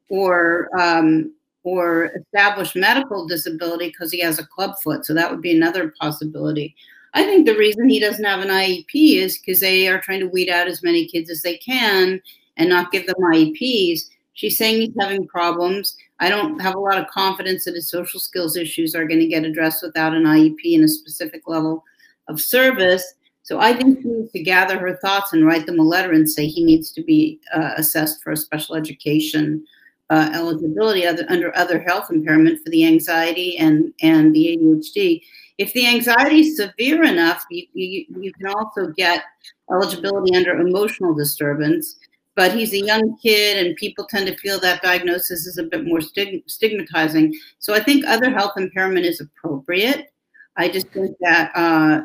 [0.10, 1.34] or um,
[1.64, 5.06] or established medical disability because he has a club foot.
[5.06, 6.76] So that would be another possibility.
[7.14, 10.28] I think the reason he doesn't have an IEP is because they are trying to
[10.28, 12.22] weed out as many kids as they can
[12.58, 14.02] and not give them IEPs.
[14.34, 15.98] She's saying he's having problems.
[16.20, 19.28] I don't have a lot of confidence that his social skills issues are going to
[19.28, 21.84] get addressed without an IEP and a specific level
[22.28, 23.16] of service.
[23.48, 26.30] So I think she needs to gather her thoughts and write them a letter and
[26.30, 29.66] say he needs to be uh, assessed for a special education
[30.10, 35.22] uh, eligibility other, under other health impairment for the anxiety and, and the ADHD.
[35.58, 39.24] If the anxiety is severe enough, you, you, you can also get
[39.72, 41.96] eligibility under emotional disturbance.
[42.36, 45.86] But he's a young kid, and people tend to feel that diagnosis is a bit
[45.86, 47.34] more stig- stigmatizing.
[47.60, 50.12] So I think other health impairment is appropriate.
[50.58, 52.02] I just think that uh,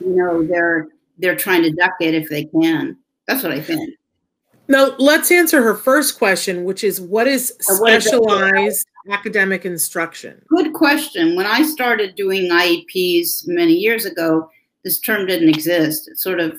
[0.00, 0.88] you know they're
[1.18, 2.96] they're trying to duck it if they can.
[3.26, 3.94] That's what I think.
[4.66, 10.40] Now, let's answer her first question, which is what is specialized academic instruction?
[10.48, 11.36] Good question.
[11.36, 14.50] When I started doing IEPs many years ago,
[14.82, 16.08] this term didn't exist.
[16.08, 16.58] It sort of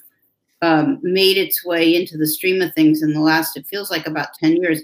[0.62, 4.08] um, made its way into the stream of things in the last, it feels like
[4.08, 4.82] about 10 years.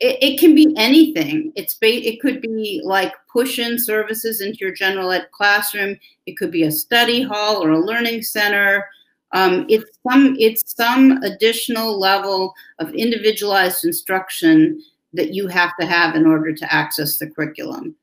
[0.00, 1.52] It, it can be anything.
[1.56, 5.96] It's it could be like push-in services into your general ed classroom.
[6.26, 8.86] It could be a study hall or a learning center.
[9.32, 14.80] Um, it's some it's some additional level of individualized instruction
[15.14, 17.96] that you have to have in order to access the curriculum.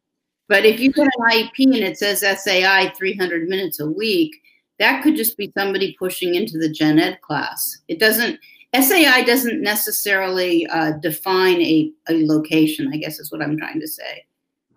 [0.49, 4.35] But if you get an IEP and it says SAI 300 minutes a week,
[4.79, 7.79] that could just be somebody pushing into the gen ed class.
[7.87, 8.39] It doesn't
[8.75, 12.89] SAI doesn't necessarily uh, define a, a location.
[12.93, 14.25] I guess is what I'm trying to say.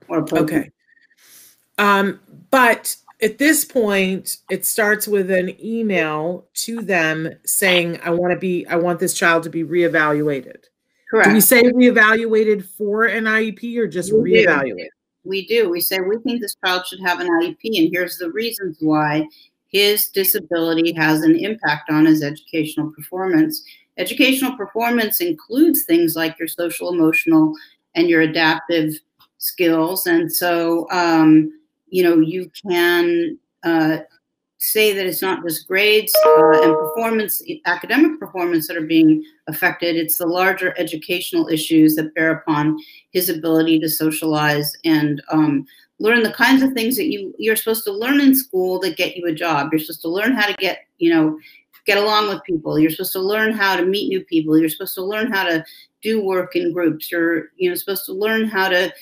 [0.08, 0.70] Or okay.
[1.78, 2.20] Um,
[2.50, 8.38] but at this point, it starts with an email to them saying, I want to
[8.38, 10.64] be, I want this child to be reevaluated.
[11.10, 11.28] Correct.
[11.28, 14.76] Do we say reevaluated for an IEP or just we reevaluate?
[14.76, 14.88] Do.
[15.24, 15.68] We do.
[15.68, 19.26] We say we think this child should have an IEP, and here's the reasons why
[19.68, 23.62] his disability has an impact on his educational performance.
[23.98, 27.54] Educational performance includes things like your social, emotional,
[27.94, 28.92] and your adaptive
[29.38, 30.06] skills.
[30.06, 31.52] And so, um,
[31.88, 33.98] you know, you can uh,
[34.58, 39.96] say that it's not just grades uh, and performance, academic performance that are being affected.
[39.96, 42.78] It's the larger educational issues that bear upon
[43.12, 45.66] his ability to socialize and um,
[45.98, 49.16] learn the kinds of things that you you're supposed to learn in school that get
[49.16, 49.68] you a job.
[49.72, 51.38] You're supposed to learn how to get, you know,
[51.86, 52.78] get along with people.
[52.78, 54.58] You're supposed to learn how to meet new people.
[54.58, 55.64] You're supposed to learn how to
[56.02, 57.10] do work in groups.
[57.10, 58.92] You're, you know, supposed to learn how to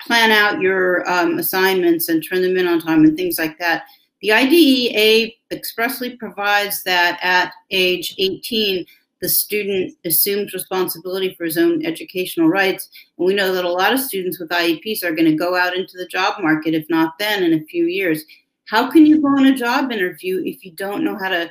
[0.00, 3.84] plan out your um, assignments and turn them in on time and things like that.
[4.22, 8.84] The IDEA expressly provides that at age 18,
[9.20, 12.88] the student assumes responsibility for his own educational rights.
[13.18, 15.76] And we know that a lot of students with IEPs are going to go out
[15.76, 18.24] into the job market, if not then, in a few years.
[18.66, 21.50] How can you go on a job interview if you don't know how to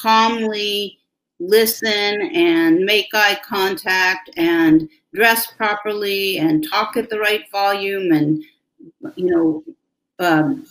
[0.00, 0.98] calmly
[1.38, 8.42] listen and make eye contact and dress properly and talk at the right volume and
[9.16, 9.64] you know
[10.18, 10.66] um,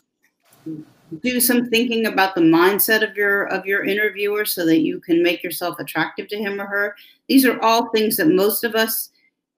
[1.22, 5.22] do some thinking about the mindset of your of your interviewer so that you can
[5.22, 6.96] make yourself attractive to him or her.
[7.28, 9.12] These are all things that most of us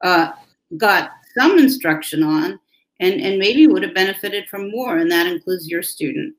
[0.04, 0.32] uh,
[0.76, 2.60] got some instruction on
[3.00, 6.36] and and maybe would have benefited from more and that includes your student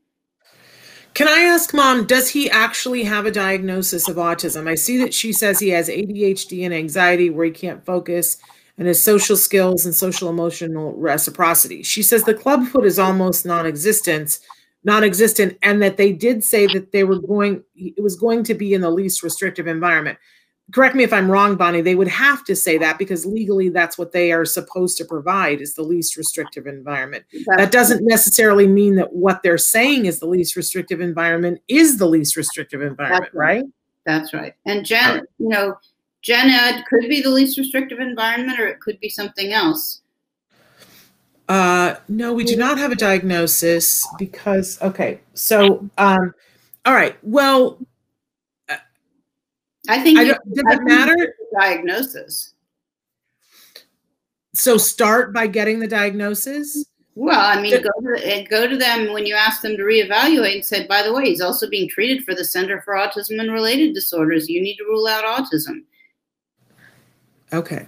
[1.18, 4.68] can I ask mom, does he actually have a diagnosis of autism?
[4.68, 8.36] I see that she says he has ADHD and anxiety where he can't focus
[8.78, 11.82] and his social skills and social emotional reciprocity.
[11.82, 14.38] She says the clubfoot is almost non-existent,
[14.84, 18.72] non-existent, and that they did say that they were going, it was going to be
[18.72, 20.20] in the least restrictive environment
[20.72, 23.96] correct me if I'm wrong, Bonnie, they would have to say that because legally that's
[23.96, 27.24] what they are supposed to provide is the least restrictive environment.
[27.56, 32.06] That doesn't necessarily mean that what they're saying is the least restrictive environment is the
[32.06, 33.56] least restrictive environment, that's right.
[33.56, 33.64] right?
[34.04, 34.54] That's right.
[34.66, 35.76] And Jen, you know,
[36.22, 40.02] Gen Ed could be the least restrictive environment or it could be something else.
[41.48, 46.34] Uh, no, we do not have a diagnosis because, okay, so, um,
[46.84, 47.78] all right, well,
[49.88, 52.54] I think I does it matter diagnosis.
[54.54, 56.84] So start by getting the diagnosis.
[57.14, 60.64] Well, I mean, go to go to them when you ask them to reevaluate and
[60.64, 63.92] said, by the way, he's also being treated for the Center for Autism and Related
[63.92, 64.48] Disorders.
[64.48, 65.82] You need to rule out autism.
[67.52, 67.86] Okay.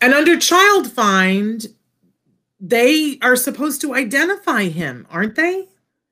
[0.00, 1.66] And under Child Find,
[2.60, 5.68] they are supposed to identify him, aren't they?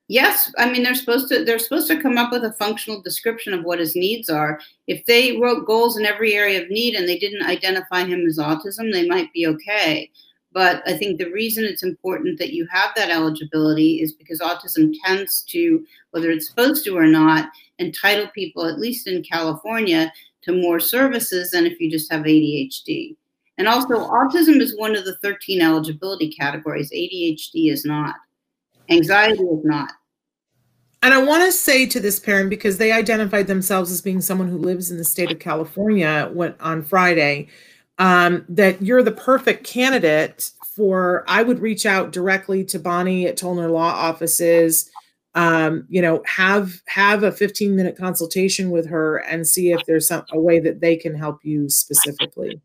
[0.09, 3.53] Yes, I mean they're supposed to they're supposed to come up with a functional description
[3.53, 4.59] of what his needs are.
[4.87, 8.37] If they wrote goals in every area of need and they didn't identify him as
[8.37, 10.09] autism, they might be okay.
[10.53, 14.93] But I think the reason it's important that you have that eligibility is because autism
[15.03, 20.11] tends to, whether it's supposed to or not, entitle people, at least in California,
[20.43, 23.15] to more services than if you just have ADHD.
[23.57, 26.91] And also, autism is one of the 13 eligibility categories.
[26.91, 28.15] ADHD is not.
[28.89, 29.91] Anxiety is not.
[31.03, 34.47] And I want to say to this parent because they identified themselves as being someone
[34.47, 37.47] who lives in the state of California went on Friday
[37.99, 41.23] um, that you're the perfect candidate for.
[41.27, 44.89] I would reach out directly to Bonnie at Tollner Law Offices.
[45.35, 50.07] Um, you know, have have a 15 minute consultation with her and see if there's
[50.07, 52.59] some a way that they can help you specifically.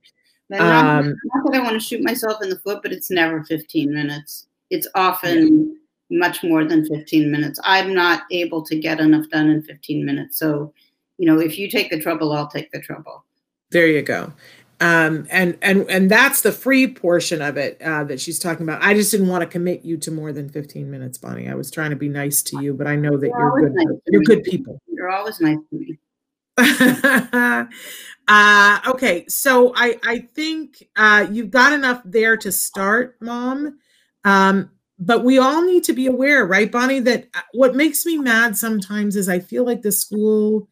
[0.48, 3.44] Not, um, not that I want to shoot myself in the foot, but it's never
[3.44, 4.46] 15 minutes.
[4.70, 5.78] It's often
[6.12, 7.58] much more than 15 minutes.
[7.64, 10.38] I'm not able to get enough done in 15 minutes.
[10.38, 10.72] So,
[11.18, 13.24] you know, if you take the trouble, I'll take the trouble.
[13.70, 14.32] There you go.
[14.80, 18.82] Um, and and and that's the free portion of it uh, that she's talking about.
[18.82, 21.48] I just didn't want to commit you to more than 15 minutes, Bonnie.
[21.48, 23.74] I was trying to be nice to you, but I know that you're, you're good.
[23.76, 24.82] Nice you're good people.
[24.88, 25.98] You're always nice to me.
[28.28, 33.78] uh, okay, so I I think uh, you've got enough there to start, Mom.
[34.24, 34.71] Um,
[35.04, 37.00] but we all need to be aware, right, Bonnie?
[37.00, 40.68] That uh, what makes me mad sometimes is I feel like the school,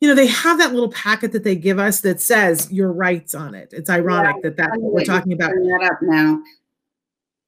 [0.00, 3.34] you know, they have that little packet that they give us that says your rights
[3.34, 3.70] on it.
[3.72, 5.52] It's ironic yeah, that that's what we're talking about.
[5.52, 6.42] Bring that up now.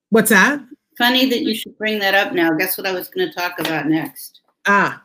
[0.08, 0.60] What's that?
[0.96, 2.50] Funny that you should bring that up now.
[2.52, 4.40] Guess what I was going to talk about next?
[4.66, 5.02] Ah,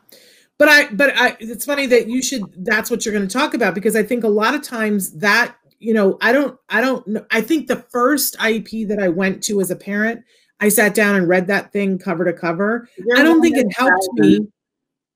[0.58, 2.42] but I, but I, it's funny that you should.
[2.56, 5.56] That's what you're going to talk about because I think a lot of times that
[5.78, 7.26] you know, I don't, I don't know.
[7.32, 10.22] I think the first IEP that I went to as a parent
[10.62, 12.88] I sat down and read that thing cover to cover.
[12.96, 14.46] You're I don't think it helped me.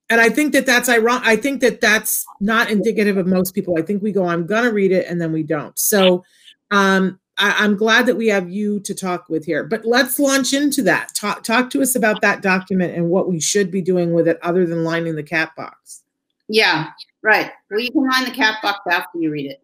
[0.09, 1.25] And I think that that's ironic.
[1.25, 3.77] I think that that's not indicative of most people.
[3.77, 5.77] I think we go, I'm going to read it, and then we don't.
[5.79, 6.25] So
[6.71, 9.63] um, I, am glad that we have you to talk with here.
[9.63, 11.15] But let's launch into that.
[11.15, 14.39] Talk, talk to us about that document and what we should be doing with it
[14.41, 16.03] other than lining the cat box.
[16.49, 16.89] Yeah,
[17.21, 17.51] right.
[17.71, 19.61] Well, you can line the cat box after you read it.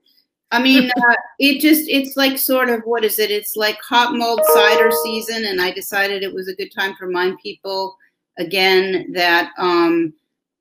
[0.53, 3.31] I mean, uh, it just, it's like sort of, what is it?
[3.31, 5.45] It's like hot mulled cider season.
[5.45, 7.97] And I decided it was a good time to remind people
[8.37, 10.13] again that, um,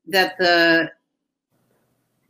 [0.09, 0.91] that the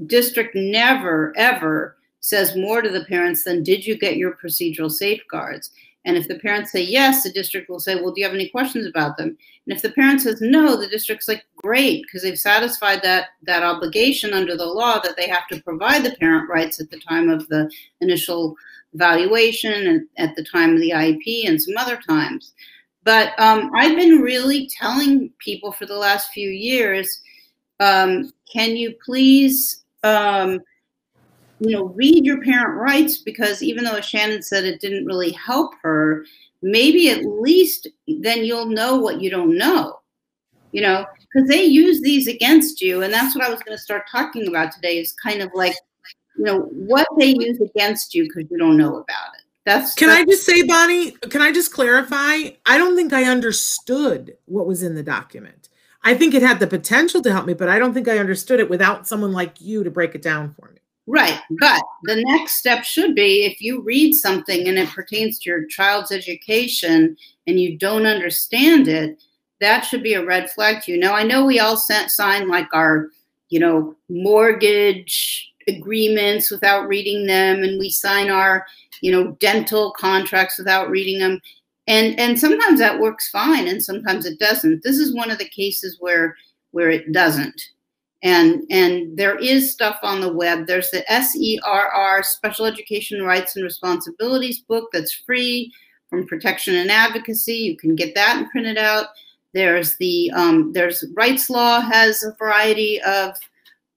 [0.07, 5.71] district never, ever says more to the parents than did you get your procedural safeguards?
[6.05, 8.49] And if the parents say yes, the district will say, well, do you have any
[8.49, 9.37] questions about them?
[9.67, 13.63] And if the parent says no, the district's like, great, because they've satisfied that, that
[13.63, 17.31] obligation under the law that they have to provide the parent rights at the time
[17.31, 18.57] of the initial
[18.95, 22.53] evaluation and at the time of the IEP and some other times.
[23.05, 27.21] But um, I've been really telling people for the last few years,
[27.81, 30.61] um, can you please um,
[31.63, 35.75] you know, read your parent rights because even though Shannon said it didn't really help
[35.83, 36.27] her,
[36.61, 37.87] maybe at least
[38.21, 40.01] then you'll know what you don't know,
[40.73, 43.03] you know, because they use these against you.
[43.03, 45.75] And that's what I was going to start talking about today is kind of like,
[46.37, 49.45] you know, what they use against you because you don't know about it.
[49.65, 51.13] That's can that's, I just say, Bonnie?
[51.13, 52.51] Can I just clarify?
[52.67, 55.69] I don't think I understood what was in the document.
[56.03, 58.59] I think it had the potential to help me, but I don't think I understood
[58.59, 60.81] it without someone like you to break it down for me.
[61.07, 61.41] Right.
[61.59, 65.67] But the next step should be if you read something and it pertains to your
[65.67, 69.21] child's education and you don't understand it,
[69.61, 70.99] that should be a red flag to you.
[70.99, 73.09] Now, I know we all sent, sign like our,
[73.49, 78.67] you know, mortgage agreements without reading them, and we sign our,
[79.01, 81.41] you know, dental contracts without reading them.
[81.89, 84.83] And and sometimes that works fine, and sometimes it doesn't.
[84.83, 86.37] This is one of the cases where
[86.71, 87.61] where it doesn't
[88.23, 90.67] and and there is stuff on the web.
[90.67, 95.73] There's the serr special education rights and responsibilities book that's free
[96.09, 97.55] from protection and advocacy.
[97.55, 99.07] You can get that and print it out.
[99.55, 103.37] There's the um, there's Wrightslaw has a variety of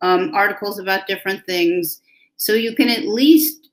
[0.01, 2.01] um, articles about different things.
[2.37, 3.69] So you can at least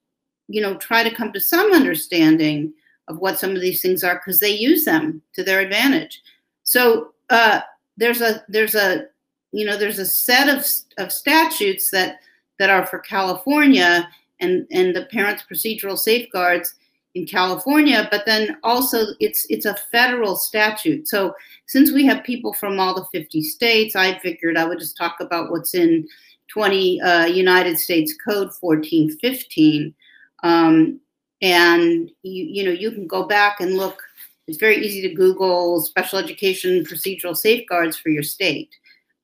[0.49, 2.75] you know try to come to some understanding
[3.09, 6.21] of what some of these things are because they use them to their advantage.
[6.63, 7.61] So uh,
[7.97, 9.07] there's a there's a
[9.53, 10.67] you know, there's a set of,
[10.99, 12.21] of statutes that
[12.59, 14.09] that are for California
[14.41, 16.75] and and the parents' procedural safeguards
[17.15, 21.07] in California, but then also it's it's a federal statute.
[21.07, 21.35] So
[21.67, 25.17] since we have people from all the 50 states, I figured I would just talk
[25.21, 26.09] about what's in
[26.49, 29.95] 20 uh, United States Code 1415.
[30.43, 31.01] Um,
[31.41, 34.03] and you you know you can go back and look.
[34.49, 38.71] It's very easy to Google special education procedural safeguards for your state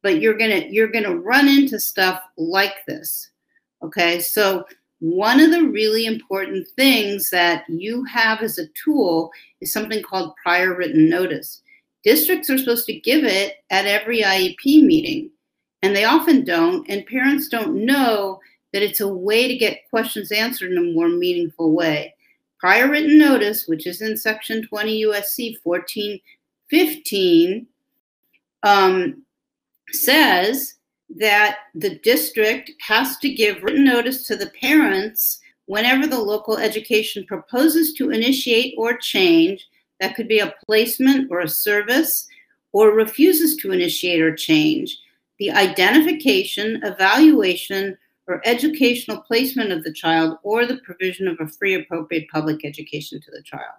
[0.02, 3.30] but you're gonna you're gonna run into stuff like this
[3.82, 4.20] okay?
[4.20, 4.64] So
[5.00, 9.30] one of the really important things that you have as a tool
[9.60, 11.62] is something called prior written notice.
[12.04, 15.30] Districts are supposed to give it at every iep meeting
[15.82, 18.40] and they often don't and parents don't know
[18.72, 22.14] that it's a way to get questions answered in a more meaningful way.
[22.58, 27.66] Prior written notice which is in section 20 usc 1415
[28.64, 29.22] um,
[29.92, 30.74] says
[31.16, 37.24] that the district has to give written notice to the parents whenever the local education
[37.26, 39.66] proposes to initiate or change,
[40.00, 42.26] that could be a placement or a service,
[42.72, 44.98] or refuses to initiate or change,
[45.38, 51.74] the identification, evaluation, or educational placement of the child, or the provision of a free,
[51.74, 53.74] appropriate public education to the child.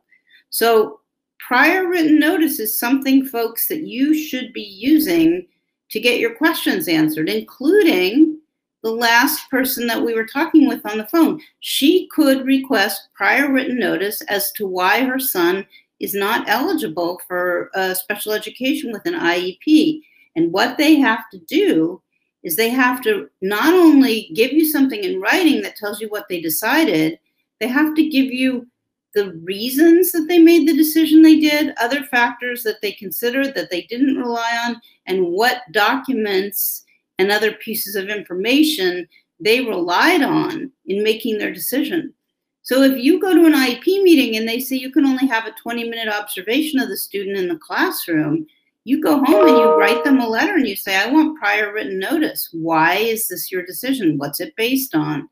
[0.49, 0.99] So,
[1.39, 5.47] prior written notice is something, folks, that you should be using
[5.89, 8.39] to get your questions answered, including
[8.83, 11.41] the last person that we were talking with on the phone.
[11.59, 15.65] She could request prior written notice as to why her son
[15.99, 20.01] is not eligible for uh, special education with an IEP.
[20.35, 22.01] And what they have to do
[22.43, 26.27] is they have to not only give you something in writing that tells you what
[26.29, 27.19] they decided,
[27.59, 28.65] they have to give you
[29.13, 33.71] the reasons that they made the decision they did, other factors that they considered that
[33.71, 36.85] they didn't rely on, and what documents
[37.17, 39.07] and other pieces of information
[39.39, 42.13] they relied on in making their decision.
[42.61, 45.47] So if you go to an IEP meeting and they say you can only have
[45.47, 48.45] a 20 minute observation of the student in the classroom,
[48.83, 51.73] you go home and you write them a letter and you say, I want prior
[51.73, 52.49] written notice.
[52.51, 54.17] Why is this your decision?
[54.17, 55.27] What's it based on?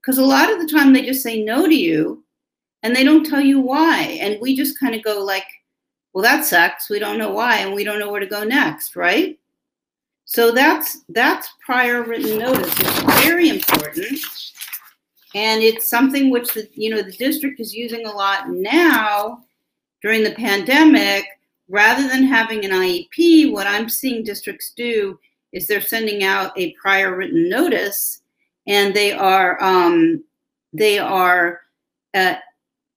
[0.00, 2.24] Because a lot of the time they just say no to you
[2.86, 4.16] and they don't tell you why.
[4.20, 5.46] And we just kind of go like,
[6.12, 6.88] well, that sucks.
[6.88, 9.36] We don't know why, and we don't know where to go next, right?
[10.24, 12.72] So that's that's prior written notice.
[12.78, 14.20] It's very important,
[15.34, 19.42] and it's something which the you know the district is using a lot now
[20.00, 21.24] during the pandemic.
[21.68, 25.18] Rather than having an IEP, what I'm seeing districts do
[25.50, 28.22] is they're sending out a prior written notice,
[28.68, 30.22] and they are um,
[30.72, 31.62] they are
[32.14, 32.36] uh,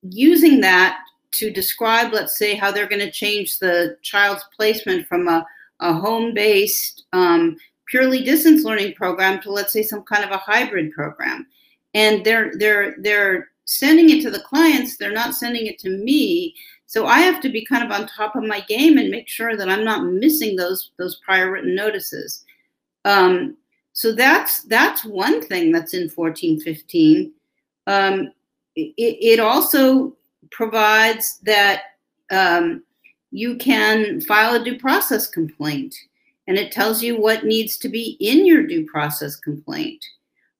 [0.01, 0.99] using that
[1.31, 5.45] to describe, let's say, how they're going to change the child's placement from a,
[5.79, 10.37] a home based, um, purely distance learning program to, let's say, some kind of a
[10.37, 11.45] hybrid program.
[11.93, 16.55] And they're, they're, they're sending it to the clients, they're not sending it to me.
[16.87, 19.55] So I have to be kind of on top of my game and make sure
[19.55, 22.43] that I'm not missing those, those prior written notices.
[23.05, 23.57] Um,
[23.93, 27.33] so that's that's one thing that's in 1415.
[27.87, 28.31] Um,
[28.97, 30.15] it, it also
[30.51, 31.83] provides that
[32.31, 32.83] um,
[33.31, 35.95] you can file a due process complaint
[36.47, 40.03] and it tells you what needs to be in your due process complaint.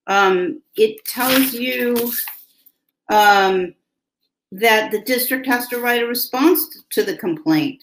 [0.06, 2.12] Um, it tells you
[3.10, 3.74] um,
[4.52, 7.82] that the district has to write a response to the complaint.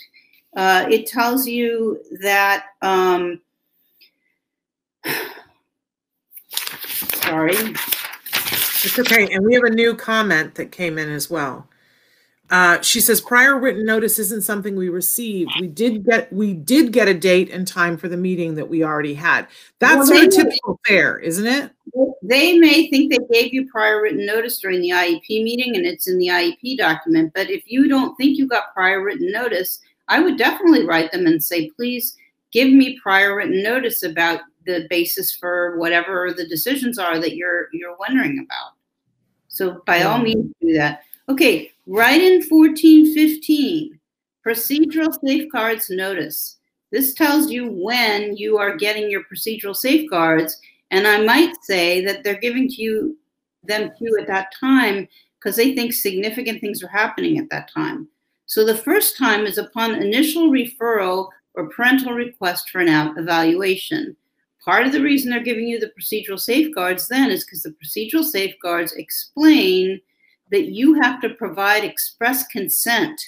[0.57, 3.41] Uh, it tells you that, um,
[6.49, 7.75] sorry.
[8.87, 9.33] It's okay.
[9.33, 11.69] And we have a new comment that came in as well.
[12.49, 15.51] Uh, she says prior written notice isn't something we received.
[15.61, 18.85] We did get we did get a date and time for the meeting that we
[18.85, 19.49] already had.
[19.81, 21.73] That's well, sort of typical fare, isn't it?
[22.23, 26.07] They may think they gave you prior written notice during the IEP meeting and it's
[26.07, 30.21] in the IEP document, but if you don't think you got prior written notice, I
[30.21, 32.17] would definitely write them and say, please
[32.53, 37.69] give me prior written notice about the basis for whatever the decisions are that you're
[37.73, 38.76] you're wondering about.
[39.57, 41.03] So by all means do that.
[41.31, 43.99] Okay, right in 1415,
[44.47, 46.59] procedural safeguards notice.
[46.93, 50.61] This tells you when you are getting your procedural safeguards.
[50.91, 53.19] And I might say that they're giving to you
[53.65, 55.09] them to you at that time
[55.41, 58.09] because they think significant things are happening at that time.
[58.45, 64.17] So the first time is upon initial referral or parental request for an evaluation.
[64.67, 68.25] Part of the reason they're giving you the procedural safeguards then is because the procedural
[68.25, 70.01] safeguards explain
[70.51, 73.21] that you have to provide express consent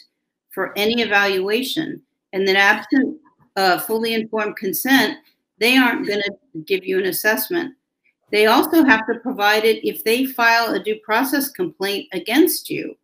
[0.51, 3.17] for any evaluation, and that absent
[3.55, 5.19] uh, fully informed consent,
[5.59, 7.73] they aren't going to give you an assessment.
[8.33, 12.97] They also have to provide it if they file a due process complaint against you,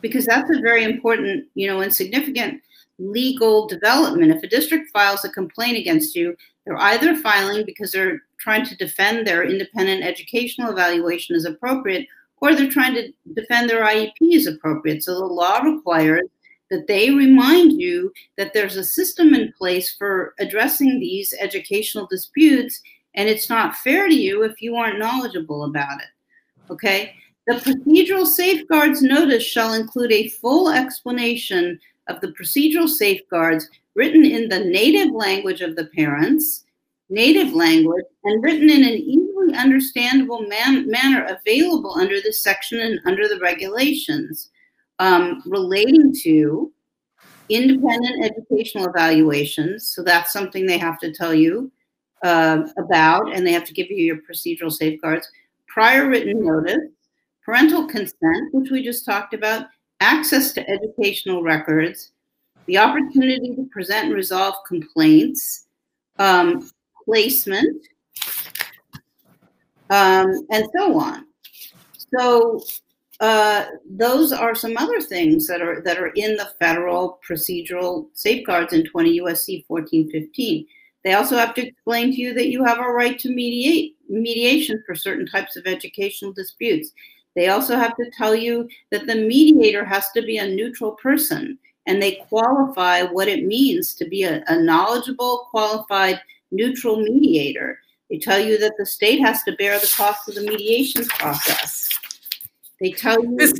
[0.00, 2.62] because that's a very important, you know, and significant
[2.98, 4.30] legal development.
[4.30, 8.76] If a district files a complaint against you, they're either filing because they're trying to
[8.76, 12.06] defend their independent educational evaluation as appropriate,
[12.40, 15.02] or they're trying to defend their IEP as appropriate.
[15.02, 16.28] So the law requires
[16.70, 22.80] that they remind you that there's a system in place for addressing these educational disputes,
[23.14, 26.72] and it's not fair to you if you aren't knowledgeable about it.
[26.72, 27.14] Okay?
[27.46, 34.48] The procedural safeguards notice shall include a full explanation of the procedural safeguards written in
[34.48, 36.64] the native language of the parents,
[37.08, 43.00] native language, and written in an easily understandable man- manner available under this section and
[43.06, 44.50] under the regulations
[44.98, 46.72] um, relating to
[47.48, 49.88] independent educational evaluations.
[49.88, 51.70] So that's something they have to tell you.
[52.22, 55.28] uh, about, and they have to give you your procedural safeguards,
[55.66, 56.88] prior written notice,
[57.44, 59.66] parental consent, which we just talked about,
[60.00, 62.12] access to educational records,
[62.66, 65.66] the opportunity to present and resolve complaints,
[66.18, 66.70] um,
[67.04, 67.86] placement,
[69.90, 71.26] um, and so on.
[72.16, 72.62] So
[73.20, 78.72] uh, those are some other things that are that are in the federal procedural safeguards
[78.72, 80.66] in 20 USC 1415.
[81.04, 84.82] They also have to explain to you that you have a right to mediate mediation
[84.86, 86.92] for certain types of educational disputes.
[87.34, 91.58] They also have to tell you that the mediator has to be a neutral person
[91.86, 96.20] and they qualify what it means to be a, a knowledgeable, qualified,
[96.50, 97.78] neutral mediator.
[98.10, 101.88] They tell you that the state has to bear the cost of the mediation process.
[102.80, 103.54] They tell you this,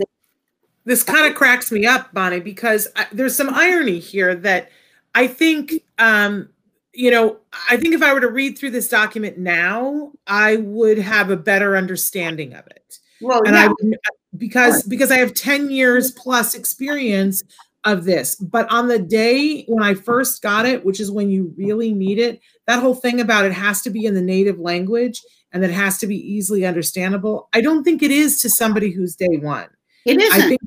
[0.85, 4.71] this kind of cracks me up, Bonnie, because I, there's some irony here that
[5.15, 6.49] I think um,
[6.93, 7.39] you know,
[7.71, 11.37] I think if I were to read through this document now, I would have a
[11.37, 12.99] better understanding of it.
[13.21, 13.71] Well, and yeah.
[13.71, 13.97] I
[14.37, 17.43] because because I have 10 years plus experience
[17.85, 18.37] of this.
[18.37, 22.19] But on the day when I first got it, which is when you really need
[22.19, 25.21] it, that whole thing about it has to be in the native language
[25.53, 27.49] and that has to be easily understandable.
[27.53, 29.69] I don't think it is to somebody who's day one.
[30.07, 30.43] It isn't.
[30.43, 30.61] I think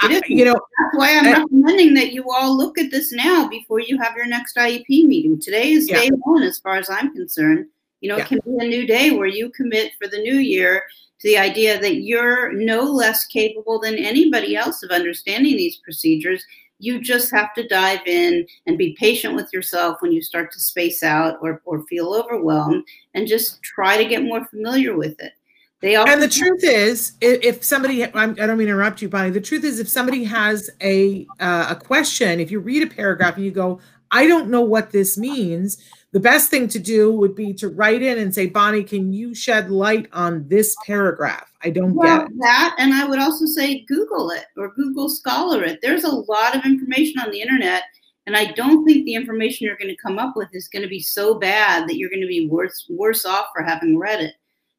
[0.00, 3.80] I, you know, that's why I'm recommending that you all look at this now before
[3.80, 5.40] you have your next IEP meeting.
[5.40, 6.00] Today is yeah.
[6.00, 7.66] day one, as far as I'm concerned.
[8.00, 8.24] You know, yeah.
[8.24, 10.82] it can be a new day where you commit for the new year
[11.20, 16.44] to the idea that you're no less capable than anybody else of understanding these procedures.
[16.78, 20.60] You just have to dive in and be patient with yourself when you start to
[20.60, 22.84] space out or, or feel overwhelmed
[23.14, 25.32] and just try to get more familiar with it.
[25.80, 29.30] They all and the truth is, if somebody, I don't mean to interrupt you, Bonnie.
[29.30, 33.36] The truth is, if somebody has a uh, a question, if you read a paragraph
[33.36, 33.80] and you go,
[34.10, 35.76] "I don't know what this means,"
[36.12, 39.34] the best thing to do would be to write in and say, "Bonnie, can you
[39.34, 41.52] shed light on this paragraph?
[41.62, 45.08] I don't well, get it." That, and I would also say, Google it or Google
[45.08, 45.80] Scholar it.
[45.82, 47.82] There's a lot of information on the internet.
[48.28, 50.88] And I don't think the information you're going to come up with is going to
[50.88, 54.34] be so bad that you're going to be worse worse off for having read it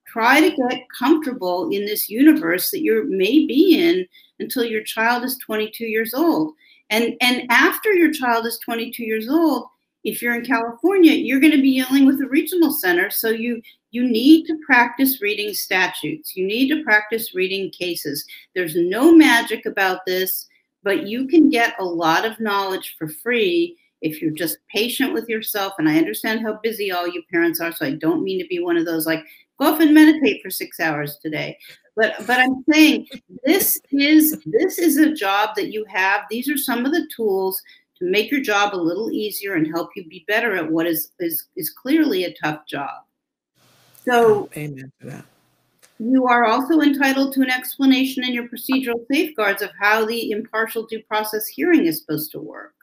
[0.08, 4.06] try to get comfortable in this universe that you may be in
[4.40, 6.54] until your child is 22 years old.
[6.90, 9.68] And, and after your child is 22 years old,
[10.08, 13.10] if you're in California, you're going to be dealing with a regional center.
[13.10, 16.34] So you, you need to practice reading statutes.
[16.34, 18.26] You need to practice reading cases.
[18.56, 20.48] There's no magic about this,
[20.82, 25.28] but you can get a lot of knowledge for free if you're just patient with
[25.28, 25.74] yourself.
[25.78, 27.74] And I understand how busy all you parents are.
[27.74, 29.26] So I don't mean to be one of those like,
[29.60, 31.58] Go off and meditate for six hours today.
[31.96, 33.08] But but I'm saying
[33.44, 36.22] this is this is a job that you have.
[36.30, 37.60] These are some of the tools
[38.00, 41.12] to make your job a little easier and help you be better at what is
[41.20, 43.04] is is clearly a tough job.
[44.06, 45.26] So oh, amen to that.
[46.00, 50.86] You are also entitled to an explanation in your procedural safeguards of how the impartial
[50.86, 52.76] due process hearing is supposed to work.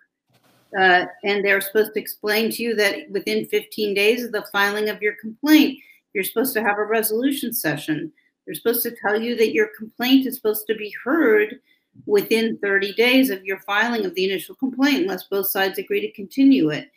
[0.76, 4.88] Uh, and they're supposed to explain to you that within 15 days of the filing
[4.88, 5.78] of your complaint,
[6.12, 8.12] you're supposed to have a resolution session.
[8.44, 11.60] They're supposed to tell you that your complaint is supposed to be heard
[12.06, 16.12] within 30 days of your filing of the initial complaint, unless both sides agree to
[16.12, 16.90] continue it.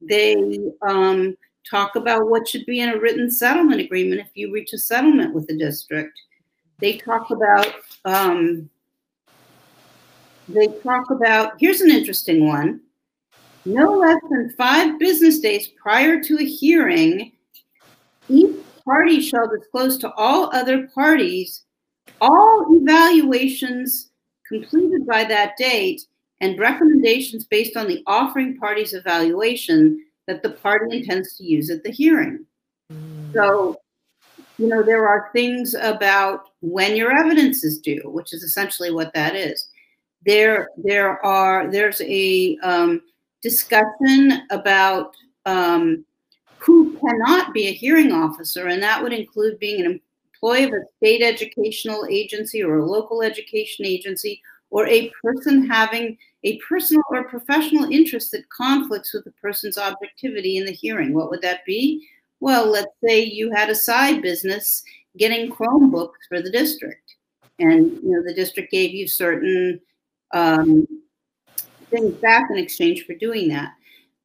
[0.00, 1.36] They um,
[1.68, 5.34] talk about what should be in a written settlement agreement if you reach a settlement
[5.34, 6.18] with the district.
[6.78, 7.74] They talk about
[8.04, 8.70] um,
[10.48, 12.80] they talk about here's an interesting one.
[13.64, 17.32] No less than five business days prior to a hearing,
[18.28, 21.64] each party shall disclose to all other parties
[22.20, 24.10] all evaluations
[24.48, 26.02] completed by that date
[26.40, 31.82] and recommendations based on the offering party's evaluation that the party intends to use at
[31.82, 32.44] the hearing.
[33.32, 33.80] So,
[34.58, 39.12] you know, there are things about when your evidence is due, which is essentially what
[39.14, 39.68] that is.
[40.24, 43.02] There, there are there's a um,
[43.42, 45.14] discussion about
[45.46, 46.04] um,
[46.58, 50.00] who cannot be a hearing officer, and that would include being an
[50.42, 56.16] employee of a state educational agency or a local education agency, or a person having
[56.44, 61.14] a personal or professional interest that conflicts with the person's objectivity in the hearing.
[61.14, 62.06] What would that be?
[62.40, 64.82] Well, let's say you had a side business
[65.16, 67.16] getting Chromebooks for the district,
[67.58, 69.80] and you know the district gave you certain
[70.32, 70.86] um,
[71.90, 73.72] things back in exchange for doing that.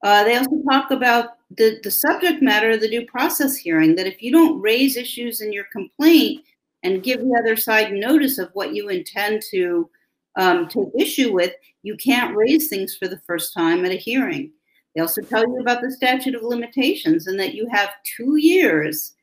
[0.04, 4.06] Uh, they also talk about the, the subject matter of the due process hearing that
[4.06, 6.44] if you don't raise issues in your complaint
[6.84, 9.90] and give the other side notice of what you intend to
[10.36, 14.52] um, take issue with, you can't raise things for the first time at a hearing.
[14.94, 19.14] They also tell you about the statute of limitations and that you have two years,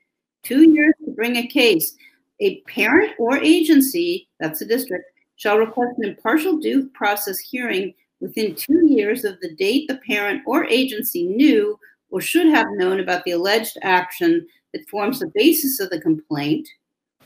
[0.42, 1.94] two years to bring a case.
[2.40, 5.04] A parent or agency, that's a district,
[5.36, 10.42] shall request an impartial due process hearing within two years of the date the parent
[10.46, 11.78] or agency knew
[12.10, 16.68] or should have known about the alleged action that forms the basis of the complaint,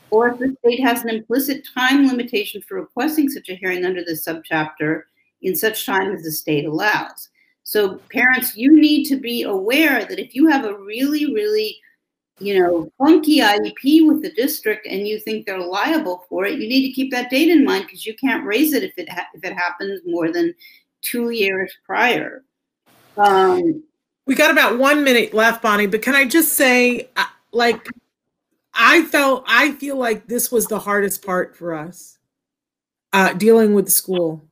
[0.09, 4.03] or if the state has an implicit time limitation for requesting such a hearing under
[4.03, 5.03] this subchapter
[5.41, 7.29] in such time as the state allows.
[7.63, 11.77] So parents, you need to be aware that if you have a really, really,
[12.39, 16.67] you know, funky IEP with the district and you think they're liable for it, you
[16.67, 19.43] need to keep that date in mind because you can't raise it if it if
[19.43, 20.53] it happens more than
[21.05, 22.43] two years prior.
[23.17, 23.83] Um,
[24.25, 27.87] we got about one minute left, Bonnie, but can I just say, uh, like,
[28.73, 32.17] I felt, I feel like this was the hardest part for us
[33.13, 34.43] uh, dealing with school.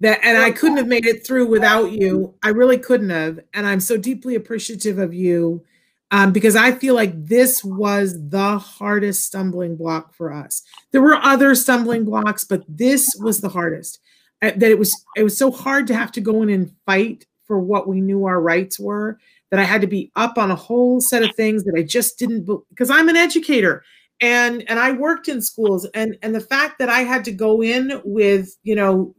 [0.00, 2.34] That, and I couldn't have made it through without you.
[2.42, 3.38] I really couldn't have.
[3.54, 5.64] And I'm so deeply appreciative of you
[6.10, 10.62] um, because I feel like this was the hardest stumbling block for us.
[10.90, 14.00] There were other stumbling blocks, but this was the hardest.
[14.44, 17.24] Uh, that it was it was so hard to have to go in and fight
[17.46, 19.18] for what we knew our rights were
[19.50, 22.18] that I had to be up on a whole set of things that I just
[22.18, 23.84] didn't because I'm an educator
[24.20, 27.62] and and I worked in schools and and the fact that I had to go
[27.62, 29.14] in with you know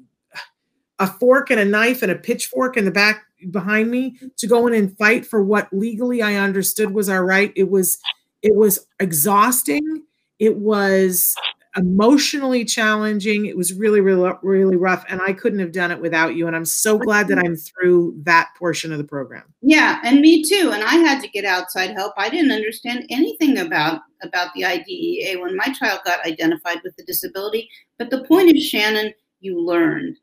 [0.99, 4.67] a fork and a knife and a pitchfork in the back behind me to go
[4.67, 7.99] in and fight for what legally I understood was our right it was
[8.45, 10.03] it was exhausting.
[10.37, 11.33] It was
[11.77, 13.45] emotionally challenging.
[13.45, 15.05] It was really, really, really rough.
[15.09, 16.47] And I couldn't have done it without you.
[16.47, 19.43] And I'm so glad that I'm through that portion of the program.
[19.61, 20.71] Yeah, and me too.
[20.73, 22.13] And I had to get outside help.
[22.17, 27.03] I didn't understand anything about about the IDEA when my child got identified with the
[27.03, 27.69] disability.
[27.99, 30.17] But the point is, Shannon, you learned.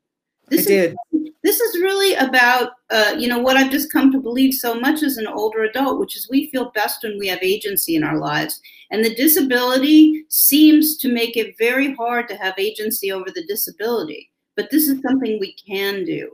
[0.52, 0.96] This I did.
[1.12, 4.78] Is, this is really about, uh, you know, what I've just come to believe so
[4.78, 8.04] much as an older adult, which is we feel best when we have agency in
[8.04, 8.60] our lives.
[8.90, 14.30] And the disability seems to make it very hard to have agency over the disability.
[14.54, 16.32] But this is something we can do.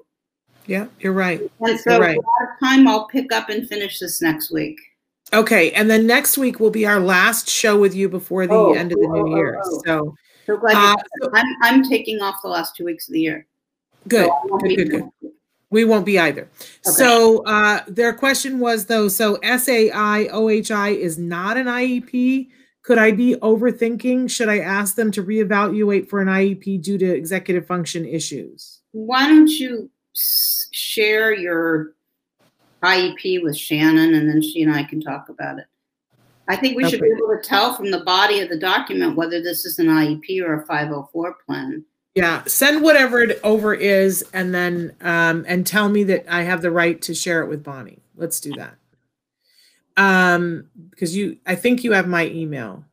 [0.66, 1.40] Yeah, you're right.
[1.60, 2.18] And so, you're right.
[2.62, 4.78] time I'll pick up and finish this next week.
[5.32, 8.72] Okay, and then next week will be our last show with you before the oh,
[8.72, 9.62] end of the oh, new oh, year.
[9.62, 9.82] Oh.
[9.84, 10.14] So,
[10.46, 13.46] so glad uh, I'm I'm taking off the last two weeks of the year.
[14.08, 15.32] Good, so good, good, good.
[15.70, 16.42] We won't be either.
[16.42, 16.94] Okay.
[16.96, 22.48] So uh, their question was though, so SAI OHI is not an IEP.
[22.82, 24.30] Could I be overthinking?
[24.30, 28.80] Should I ask them to reevaluate for an IEP due to executive function issues?
[28.92, 29.90] Why don't you
[30.72, 31.92] share your
[32.82, 35.66] IEP with Shannon and then she and I can talk about it.
[36.48, 36.92] I think we okay.
[36.92, 39.88] should be able to tell from the body of the document whether this is an
[39.88, 41.84] IEP or a 504 plan.
[42.14, 46.62] Yeah, send whatever it over is, and then um, and tell me that I have
[46.62, 48.02] the right to share it with Bonnie.
[48.16, 48.74] Let's do that.
[49.96, 52.84] Um, because you, I think you have my email.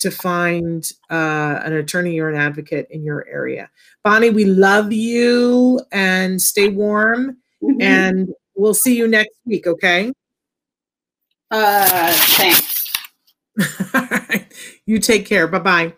[0.00, 3.70] to find uh, an attorney or an advocate in your area.
[4.02, 7.38] Bonnie, we love you and stay warm.
[7.62, 7.80] Mm-hmm.
[7.80, 10.12] And we'll see you next week, okay?
[11.50, 12.74] Uh, thanks.
[14.86, 15.46] you take care.
[15.46, 15.94] Bye bye.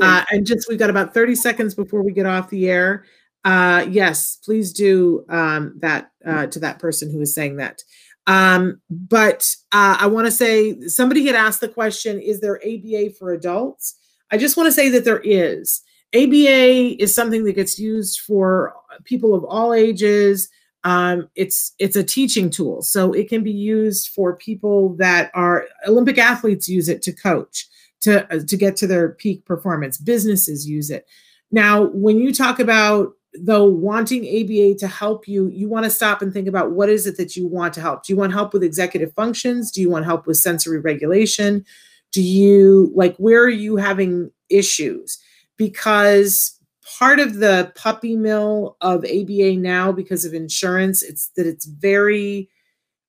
[0.00, 3.04] Uh, and just we've got about 30 seconds before we get off the air.
[3.44, 7.82] Uh, yes, please do um, that uh, to that person who is saying that.
[8.28, 13.14] Um, but uh, I want to say somebody had asked the question Is there ABA
[13.18, 13.96] for adults?
[14.30, 15.82] I just want to say that there is.
[16.14, 18.74] ABA is something that gets used for
[19.04, 20.48] people of all ages.
[20.84, 25.66] Um, it's it's a teaching tool, so it can be used for people that are
[25.86, 27.66] Olympic athletes use it to coach
[28.02, 29.98] to uh, to get to their peak performance.
[29.98, 31.06] Businesses use it.
[31.50, 36.22] Now, when you talk about though wanting ABA to help you, you want to stop
[36.22, 38.04] and think about what is it that you want to help.
[38.04, 39.70] Do you want help with executive functions?
[39.70, 41.64] Do you want help with sensory regulation?
[42.12, 45.18] Do you like where are you having issues?
[45.56, 46.58] Because
[46.98, 52.48] part of the puppy mill of ABA now, because of insurance, it's that it's very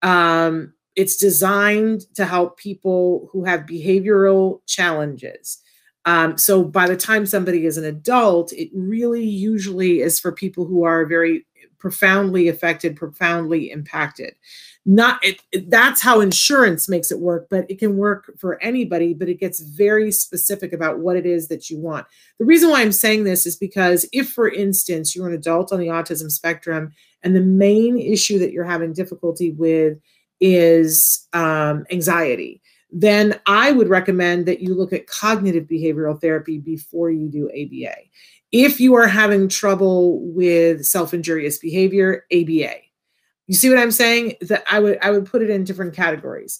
[0.02, 5.62] um it's designed to help people who have behavioral challenges.
[6.10, 10.66] Um, so by the time somebody is an adult, it really usually is for people
[10.66, 11.46] who are very
[11.78, 14.34] profoundly affected, profoundly impacted.
[14.88, 19.14] Not it, it, that's how insurance makes it work, but it can work for anybody,
[19.14, 22.08] but it gets very specific about what it is that you want.
[22.40, 25.80] The reason why I'm saying this is because if, for instance, you're an adult on
[25.80, 26.92] the autism spectrum
[27.22, 30.00] and the main issue that you're having difficulty with
[30.40, 37.12] is um, anxiety, then I would recommend that you look at cognitive behavioral therapy before
[37.12, 37.96] you do ABA.
[38.52, 42.76] If you are having trouble with self-injurious behavior, ABA.
[43.48, 44.36] You see what I'm saying?
[44.42, 46.60] That I would I would put it in different categories.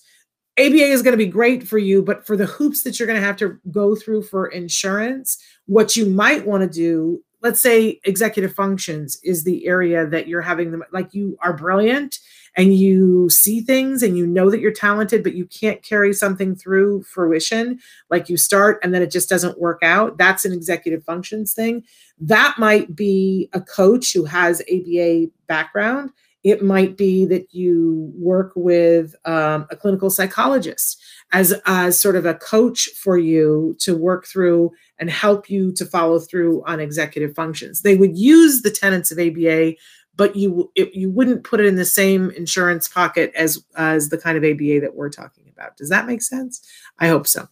[0.60, 3.20] ABA is going to be great for you, but for the hoops that you're going
[3.20, 8.00] to have to go through for insurance, what you might want to do, let's say
[8.04, 12.20] executive functions is the area that you're having them like you are brilliant
[12.56, 16.56] and you see things and you know that you're talented, but you can't carry something
[16.56, 17.80] through fruition,
[18.10, 21.84] like you start and then it just doesn't work out, that's an executive functions thing.
[22.20, 26.12] That might be a coach who has ABA background.
[26.44, 31.02] It might be that you work with um, a clinical psychologist
[31.34, 35.86] as, as sort of a coach for you to work through and help you to
[35.86, 37.82] follow through on executive functions.
[37.82, 39.76] They would use the tenets of ABA
[40.20, 44.18] but you it, you wouldn't put it in the same insurance pocket as as the
[44.18, 45.78] kind of ABA that we're talking about.
[45.78, 46.62] Does that make sense?
[47.00, 47.48] I hope so.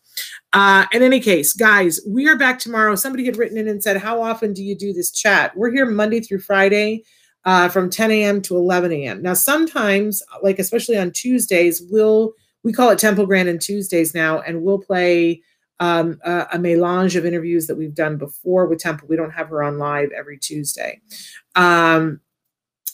[0.52, 2.96] Uh, in any case, guys, we are back tomorrow.
[2.96, 5.86] Somebody had written in and said, "How often do you do this chat?" We're here
[5.86, 7.06] Monday through Friday.
[7.46, 8.42] Uh, from 10 a.m.
[8.42, 9.22] to 11 a.m.
[9.22, 14.62] Now, sometimes, like especially on Tuesdays, we'll we call it Temple Grandin Tuesdays now, and
[14.64, 15.42] we'll play
[15.80, 19.08] um, a, a, melange of interviews that we've done before with Temple.
[19.08, 21.00] We don't have her on live every Tuesday.
[21.56, 22.20] Um,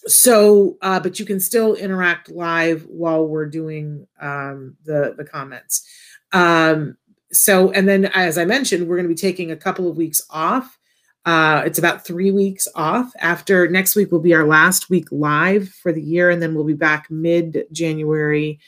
[0.06, 5.88] so uh, but you can still interact live while we're doing um, the the comments.
[6.32, 6.98] Um,
[7.32, 10.22] so and then as i mentioned we're going to be taking a couple of weeks
[10.30, 10.78] off.
[11.26, 13.12] Uh, it's about three weeks off.
[13.20, 16.66] After next week will be our last week live for the year and then we'll
[16.66, 18.60] be back mid january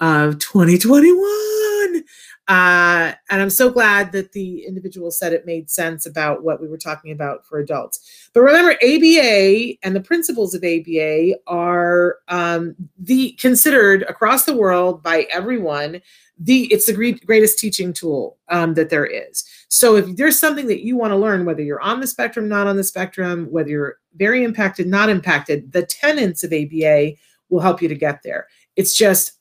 [0.00, 2.04] of 2021
[2.50, 6.66] uh, and I'm so glad that the individual said it made sense about what we
[6.66, 8.28] were talking about for adults.
[8.34, 15.00] But remember, ABA and the principles of ABA are um, the considered across the world
[15.00, 16.02] by everyone.
[16.40, 19.44] The it's the great, greatest teaching tool um, that there is.
[19.68, 22.66] So if there's something that you want to learn, whether you're on the spectrum, not
[22.66, 27.12] on the spectrum, whether you're very impacted, not impacted, the tenets of ABA
[27.48, 28.48] will help you to get there.
[28.74, 29.34] It's just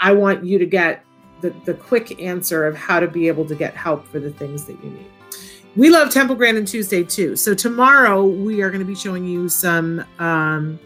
[0.00, 1.04] I want you to get
[1.40, 4.64] the, the quick answer of how to be able to get help for the things
[4.66, 5.06] that you need.
[5.76, 7.36] We love Temple Grandin Tuesday too.
[7.36, 10.80] So tomorrow we are going to be showing you some um,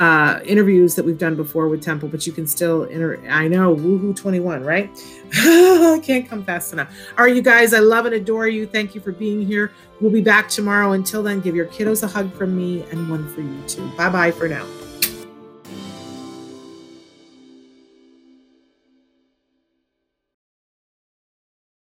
[0.00, 3.20] uh, interviews that we've done before with Temple, but you can still enter.
[3.28, 4.90] I know, woohoo 21, right?
[5.34, 6.94] I can't come fast enough.
[7.16, 8.66] All right, you guys, I love and adore you.
[8.66, 9.72] Thank you for being here.
[10.00, 10.92] We'll be back tomorrow.
[10.92, 13.90] Until then, give your kiddos a hug from me and one for you too.
[13.96, 14.66] Bye bye for now.